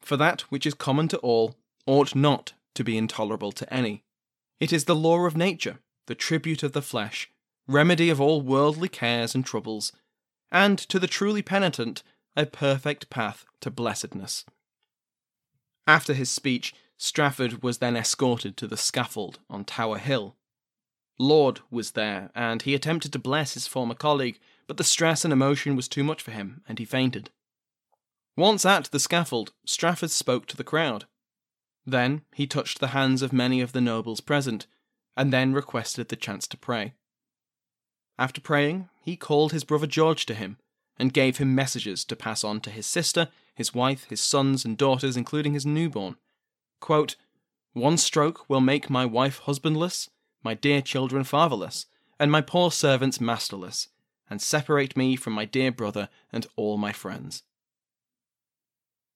For 0.00 0.16
that 0.16 0.40
which 0.42 0.66
is 0.66 0.74
common 0.74 1.06
to 1.08 1.18
all 1.18 1.54
ought 1.86 2.16
not 2.16 2.54
to 2.74 2.82
be 2.82 2.98
intolerable 2.98 3.52
to 3.52 3.72
any. 3.72 4.02
It 4.58 4.72
is 4.72 4.86
the 4.86 4.96
law 4.96 5.24
of 5.26 5.36
nature, 5.36 5.78
the 6.06 6.14
tribute 6.14 6.62
of 6.62 6.72
the 6.72 6.82
flesh, 6.82 7.30
remedy 7.66 8.10
of 8.10 8.20
all 8.20 8.40
worldly 8.40 8.88
cares 8.88 9.34
and 9.34 9.44
troubles, 9.44 9.92
and 10.50 10.78
to 10.78 10.98
the 10.98 11.06
truly 11.06 11.42
penitent, 11.42 12.02
a 12.36 12.46
perfect 12.46 13.10
path 13.10 13.44
to 13.60 13.70
blessedness. 13.70 14.44
After 15.86 16.14
his 16.14 16.30
speech, 16.30 16.74
Strafford 16.96 17.62
was 17.62 17.78
then 17.78 17.96
escorted 17.96 18.56
to 18.56 18.66
the 18.66 18.76
scaffold 18.76 19.40
on 19.50 19.64
Tower 19.64 19.98
Hill. 19.98 20.36
Laud 21.18 21.60
was 21.70 21.92
there, 21.92 22.30
and 22.34 22.62
he 22.62 22.74
attempted 22.74 23.12
to 23.12 23.18
bless 23.18 23.54
his 23.54 23.66
former 23.66 23.94
colleague, 23.94 24.38
but 24.66 24.76
the 24.76 24.84
stress 24.84 25.24
and 25.24 25.32
emotion 25.32 25.76
was 25.76 25.88
too 25.88 26.04
much 26.04 26.22
for 26.22 26.30
him, 26.30 26.62
and 26.68 26.78
he 26.78 26.84
fainted. 26.84 27.30
Once 28.36 28.64
at 28.64 28.84
the 28.86 28.98
scaffold, 28.98 29.52
Strafford 29.66 30.10
spoke 30.10 30.46
to 30.46 30.56
the 30.56 30.64
crowd. 30.64 31.04
Then 31.84 32.22
he 32.34 32.46
touched 32.46 32.78
the 32.78 32.88
hands 32.88 33.20
of 33.20 33.32
many 33.32 33.60
of 33.60 33.72
the 33.72 33.80
nobles 33.80 34.20
present, 34.20 34.66
and 35.16 35.32
then 35.32 35.52
requested 35.52 36.08
the 36.08 36.16
chance 36.16 36.46
to 36.48 36.56
pray. 36.56 36.94
After 38.18 38.40
praying, 38.40 38.88
he 39.02 39.16
called 39.16 39.52
his 39.52 39.64
brother 39.64 39.86
George 39.86 40.26
to 40.26 40.34
him, 40.34 40.58
and 40.98 41.12
gave 41.12 41.38
him 41.38 41.54
messages 41.54 42.04
to 42.04 42.16
pass 42.16 42.44
on 42.44 42.60
to 42.60 42.70
his 42.70 42.86
sister, 42.86 43.28
his 43.54 43.74
wife, 43.74 44.04
his 44.04 44.20
sons 44.20 44.64
and 44.64 44.76
daughters, 44.76 45.16
including 45.16 45.54
his 45.54 45.66
newborn. 45.66 46.16
Quote, 46.80 47.16
One 47.72 47.96
stroke 47.96 48.48
will 48.48 48.60
make 48.60 48.90
my 48.90 49.04
wife 49.04 49.38
husbandless, 49.40 50.10
my 50.42 50.54
dear 50.54 50.80
children 50.82 51.24
fatherless, 51.24 51.86
and 52.18 52.30
my 52.30 52.40
poor 52.40 52.70
servants 52.70 53.20
masterless, 53.20 53.88
and 54.28 54.40
separate 54.40 54.96
me 54.96 55.16
from 55.16 55.32
my 55.32 55.44
dear 55.44 55.72
brother 55.72 56.08
and 56.32 56.46
all 56.56 56.78
my 56.78 56.92
friends. 56.92 57.42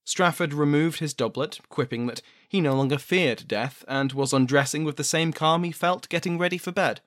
Strafford 0.07 0.55
removed 0.55 1.01
his 1.01 1.13
doublet, 1.13 1.59
quipping 1.69 2.07
that 2.07 2.23
he 2.49 2.61
no 2.61 2.77
longer 2.77 2.97
feared 2.97 3.49
death, 3.49 3.85
and 3.89 4.13
was 4.13 4.33
undressing 4.33 4.85
with 4.85 4.97
the 4.97 5.05
same 5.05 5.33
calm 5.33 5.65
he 5.65 5.73
felt 5.73 6.09
getting 6.09 6.39
ready 6.39 6.59
for 6.59 6.71
bed. 6.71 7.01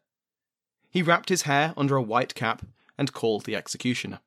He 0.92 1.02
wrapped 1.02 1.30
his 1.30 1.44
hair 1.44 1.74
under 1.78 1.96
a 1.96 2.02
white 2.02 2.36
cap 2.36 2.66
and 2.98 3.14
called 3.14 3.46
the 3.46 3.56
executioner. 3.56 4.20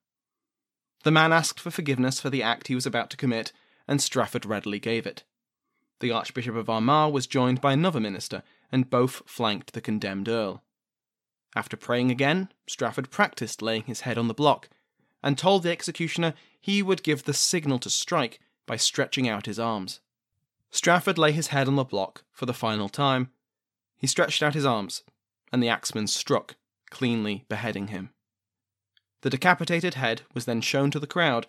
The 1.05 1.11
man 1.11 1.35
asked 1.35 1.61
for 1.61 1.71
forgiveness 1.71 2.19
for 2.19 2.31
the 2.31 2.43
act 2.43 2.69
he 2.69 2.75
was 2.75 2.87
about 2.87 3.11
to 3.11 3.17
commit, 3.19 3.53
and 3.87 4.01
Strafford 4.01 4.47
readily 4.47 4.79
gave 4.79 5.07
it. 5.07 5.23
The 6.01 6.11
Archbishop 6.11 6.57
of 6.57 6.71
Armagh 6.71 7.13
was 7.13 7.27
joined 7.27 7.61
by 7.61 7.75
another 7.75 8.01
minister, 8.01 8.43
and 8.73 8.89
both 8.89 9.23
flanked 9.27 9.75
the 9.75 9.83
condemned 9.83 10.31
earl. 10.31 10.63
After 11.55 11.77
praying 11.77 12.11
again, 12.11 12.49
Strafford 12.67 13.11
practised 13.11 13.61
laying 13.61 13.83
his 13.83 14.01
head 14.01 14.17
on 14.17 14.29
the 14.29 14.35
block, 14.35 14.71
and 15.23 15.37
told 15.37 15.63
the 15.63 15.71
executioner 15.71 16.33
he 16.59 16.83
would 16.83 17.03
give 17.03 17.25
the 17.25 17.35
signal 17.35 17.79
to 17.81 17.91
strike 17.91 18.41
by 18.73 18.77
stretching 18.77 19.29
out 19.29 19.45
his 19.45 19.59
arms. 19.59 20.01
Strafford 20.71 21.19
lay 21.19 21.31
his 21.31 21.49
head 21.49 21.69
on 21.69 21.77
the 21.77 21.85
block 21.85 22.25
for 22.33 22.47
the 22.47 22.55
final 22.55 22.89
time. 22.89 23.29
He 23.99 24.07
stretched 24.07 24.43
out 24.43 24.55
his 24.55 24.65
arms, 24.65 25.03
and 25.53 25.63
the 25.63 25.69
axeman 25.69 26.07
struck, 26.07 26.57
cleanly 26.89 27.45
beheading 27.51 27.89
him. 27.89 28.15
The 29.21 29.29
decapitated 29.29 29.93
head 29.93 30.23
was 30.33 30.47
then 30.47 30.63
shown 30.63 30.91
to 30.93 30.99
the 30.99 31.07
crowd, 31.07 31.47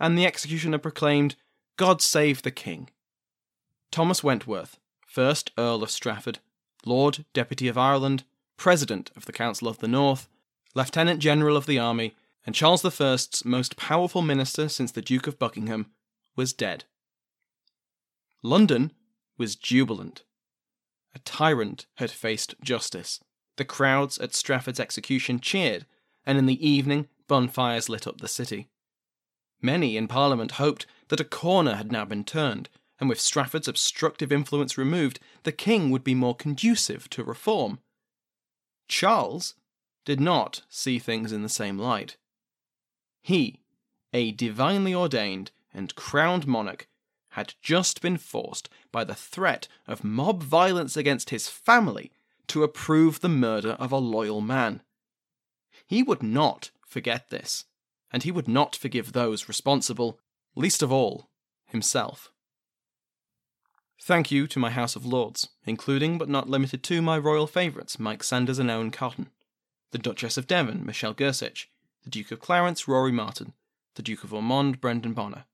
and 0.00 0.18
the 0.18 0.26
executioner 0.26 0.78
proclaimed, 0.78 1.36
God 1.76 2.02
save 2.02 2.42
the 2.42 2.50
King. 2.50 2.90
Thomas 3.92 4.24
Wentworth, 4.24 4.76
1st 5.08 5.50
Earl 5.56 5.84
of 5.84 5.92
Strafford, 5.92 6.40
Lord 6.84 7.24
Deputy 7.32 7.68
of 7.68 7.78
Ireland, 7.78 8.24
President 8.56 9.12
of 9.14 9.26
the 9.26 9.32
Council 9.32 9.68
of 9.68 9.78
the 9.78 9.86
North, 9.86 10.28
Lieutenant 10.74 11.20
General 11.20 11.56
of 11.56 11.66
the 11.66 11.78
Army, 11.78 12.16
and 12.44 12.52
Charles 12.52 12.84
I's 12.84 13.44
most 13.44 13.76
powerful 13.76 14.22
minister 14.22 14.68
since 14.68 14.90
the 14.90 15.02
Duke 15.02 15.28
of 15.28 15.38
Buckingham, 15.38 15.92
was 16.36 16.52
dead. 16.52 16.84
London 18.42 18.92
was 19.38 19.56
jubilant. 19.56 20.22
A 21.14 21.18
tyrant 21.20 21.86
had 21.94 22.10
faced 22.10 22.54
justice. 22.62 23.20
The 23.56 23.64
crowds 23.64 24.18
at 24.18 24.34
Strafford's 24.34 24.80
execution 24.80 25.40
cheered, 25.40 25.86
and 26.26 26.38
in 26.38 26.46
the 26.46 26.66
evening 26.66 27.08
bonfires 27.28 27.88
lit 27.88 28.06
up 28.06 28.20
the 28.20 28.28
city. 28.28 28.68
Many 29.62 29.96
in 29.96 30.08
Parliament 30.08 30.52
hoped 30.52 30.86
that 31.08 31.20
a 31.20 31.24
corner 31.24 31.76
had 31.76 31.92
now 31.92 32.04
been 32.04 32.24
turned, 32.24 32.68
and 32.98 33.08
with 33.08 33.20
Strafford's 33.20 33.68
obstructive 33.68 34.32
influence 34.32 34.76
removed, 34.76 35.20
the 35.44 35.52
king 35.52 35.90
would 35.90 36.04
be 36.04 36.14
more 36.14 36.34
conducive 36.34 37.08
to 37.10 37.24
reform. 37.24 37.78
Charles 38.88 39.54
did 40.04 40.20
not 40.20 40.62
see 40.68 40.98
things 40.98 41.32
in 41.32 41.42
the 41.42 41.48
same 41.48 41.78
light. 41.78 42.16
He, 43.22 43.60
a 44.12 44.32
divinely 44.32 44.94
ordained 44.94 45.50
and 45.74 45.94
crowned 45.94 46.46
monarch, 46.46 46.88
had 47.30 47.54
just 47.60 48.00
been 48.00 48.16
forced 48.16 48.68
by 48.92 49.02
the 49.02 49.14
threat 49.14 49.66
of 49.88 50.04
mob 50.04 50.42
violence 50.42 50.96
against 50.96 51.30
his 51.30 51.48
family 51.48 52.12
to 52.46 52.62
approve 52.62 53.20
the 53.20 53.28
murder 53.28 53.72
of 53.72 53.90
a 53.90 53.96
loyal 53.96 54.40
man. 54.40 54.82
He 55.86 56.02
would 56.02 56.22
not 56.22 56.70
forget 56.86 57.30
this, 57.30 57.64
and 58.12 58.22
he 58.22 58.30
would 58.30 58.46
not 58.46 58.76
forgive 58.76 59.12
those 59.12 59.48
responsible, 59.48 60.20
least 60.54 60.82
of 60.82 60.92
all, 60.92 61.28
himself. 61.66 62.30
Thank 64.00 64.30
you 64.30 64.46
to 64.46 64.58
my 64.58 64.70
House 64.70 64.96
of 64.96 65.06
Lords, 65.06 65.48
including 65.66 66.18
but 66.18 66.28
not 66.28 66.48
limited 66.48 66.82
to 66.84 67.02
my 67.02 67.18
royal 67.18 67.46
favourites 67.46 67.98
Mike 67.98 68.22
Sanders 68.22 68.58
and 68.58 68.70
Owen 68.70 68.90
Cotton, 68.90 69.30
the 69.90 69.98
Duchess 69.98 70.36
of 70.36 70.46
Devon, 70.46 70.84
Michelle 70.84 71.14
Gersich, 71.14 71.66
the 72.04 72.10
Duke 72.10 72.30
of 72.30 72.38
Clarence, 72.38 72.86
Rory 72.86 73.12
Martin, 73.12 73.54
the 73.94 74.02
Duke 74.02 74.22
of 74.22 74.34
Ormond, 74.34 74.80
Brendan 74.80 75.14
Bonner. 75.14 75.46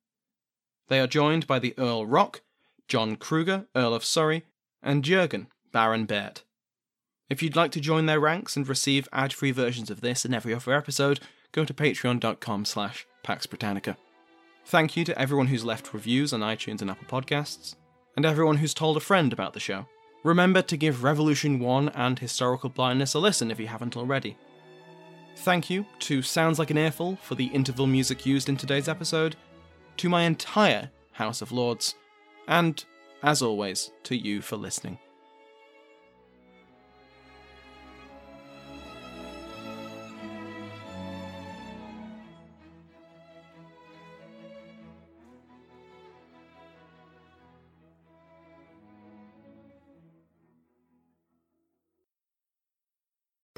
They 0.90 0.98
are 0.98 1.06
joined 1.06 1.46
by 1.46 1.60
the 1.60 1.72
Earl 1.78 2.04
Rock, 2.04 2.40
John 2.88 3.14
Kruger, 3.14 3.66
Earl 3.76 3.94
of 3.94 4.04
Surrey, 4.04 4.44
and 4.82 5.04
Jurgen, 5.04 5.46
Baron 5.70 6.04
Baird. 6.04 6.40
If 7.28 7.44
you'd 7.44 7.54
like 7.54 7.70
to 7.72 7.80
join 7.80 8.06
their 8.06 8.18
ranks 8.18 8.56
and 8.56 8.68
receive 8.68 9.08
ad-free 9.12 9.52
versions 9.52 9.88
of 9.88 10.00
this 10.00 10.24
and 10.24 10.34
every 10.34 10.52
other 10.52 10.74
episode, 10.74 11.20
go 11.52 11.64
to 11.64 11.72
patreon.com 11.72 12.64
slash 12.64 13.06
Pax 13.22 13.46
Britannica. 13.46 13.96
Thank 14.66 14.96
you 14.96 15.04
to 15.04 15.16
everyone 15.16 15.46
who's 15.46 15.64
left 15.64 15.94
reviews 15.94 16.32
on 16.32 16.40
iTunes 16.40 16.82
and 16.82 16.90
Apple 16.90 17.06
Podcasts 17.06 17.76
and 18.16 18.26
everyone 18.26 18.56
who's 18.56 18.74
told 18.74 18.96
a 18.96 19.00
friend 19.00 19.32
about 19.32 19.52
the 19.52 19.60
show. 19.60 19.86
Remember 20.24 20.60
to 20.60 20.76
give 20.76 21.04
Revolution 21.04 21.60
1 21.60 21.90
and 21.90 22.18
Historical 22.18 22.68
Blindness 22.68 23.14
a 23.14 23.20
listen 23.20 23.52
if 23.52 23.60
you 23.60 23.68
haven't 23.68 23.96
already. 23.96 24.36
Thank 25.36 25.70
you 25.70 25.86
to 26.00 26.20
Sounds 26.20 26.58
Like 26.58 26.70
an 26.70 26.78
Earful 26.78 27.14
for 27.22 27.36
the 27.36 27.46
interval 27.46 27.86
music 27.86 28.26
used 28.26 28.48
in 28.48 28.56
today's 28.56 28.88
episode, 28.88 29.36
to 30.00 30.08
my 30.08 30.22
entire 30.22 30.90
House 31.12 31.42
of 31.42 31.52
Lords, 31.52 31.94
and, 32.48 32.82
as 33.22 33.42
always, 33.42 33.90
to 34.04 34.16
you 34.16 34.40
for 34.40 34.56
listening. 34.56 34.98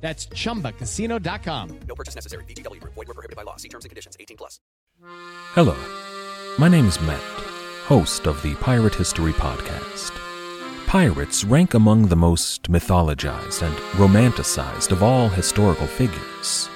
That's 0.00 0.26
chumbacasino.com. 0.28 1.80
No 1.88 1.94
purchase 1.96 2.14
necessary. 2.14 2.44
VGW 2.44 2.80
Group. 2.80 2.94
Void 2.94 3.08
were 3.08 3.14
prohibited 3.14 3.36
by 3.36 3.42
law. 3.42 3.56
See 3.56 3.68
terms 3.68 3.84
and 3.84 3.90
conditions. 3.90 4.16
18 4.20 4.36
plus. 4.36 4.60
Hello, 5.54 5.76
my 6.58 6.68
name 6.68 6.86
is 6.86 7.00
Matt, 7.02 7.20
host 7.84 8.26
of 8.26 8.42
the 8.42 8.54
Pirate 8.56 8.94
History 8.94 9.32
Podcast. 9.32 10.12
Pirates 10.86 11.44
rank 11.44 11.74
among 11.74 12.06
the 12.08 12.16
most 12.16 12.70
mythologized 12.70 13.62
and 13.62 13.74
romanticized 13.98 14.92
of 14.92 15.02
all 15.02 15.28
historical 15.28 15.86
figures. 15.86 16.70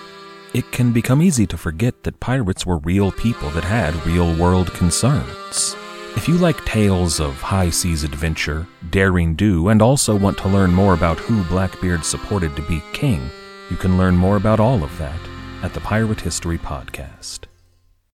It 0.53 0.71
can 0.73 0.93
become 0.93 1.23
easy 1.23 1.47
to 1.47 1.57
forget 1.57 2.03
that 2.03 2.21
pirates 2.21 2.67
were 2.67 2.79
real 2.79 3.13
people 3.13 3.49
that 3.51 3.65
had 3.65 3.95
real 4.05 4.37
world 4.37 4.73
concerns. 4.75 5.77
If 6.17 6.29
you 6.29 6.37
like 6.37 6.63
tales 6.65 7.21
of 7.21 7.41
high 7.41 7.71
seas 7.71 8.05
adventure, 8.05 8.67
daring 8.91 9.37
do, 9.37 9.69
and 9.69 9.81
also 9.81 10.15
want 10.17 10.37
to 10.39 10.49
learn 10.49 10.73
more 10.73 10.93
about 10.93 11.19
who 11.19 11.45
Blackbeard 11.45 12.05
supported 12.05 12.55
to 12.57 12.63
be 12.63 12.83
king, 12.93 13.31
you 13.71 13.77
can 13.77 13.97
learn 13.97 14.17
more 14.17 14.37
about 14.37 14.61
all 14.61 14.83
of 14.83 14.97
that 14.99 15.21
at 15.63 15.73
the 15.73 15.81
Pirate 15.81 16.21
History 16.21 16.59
Podcast. 16.59 17.50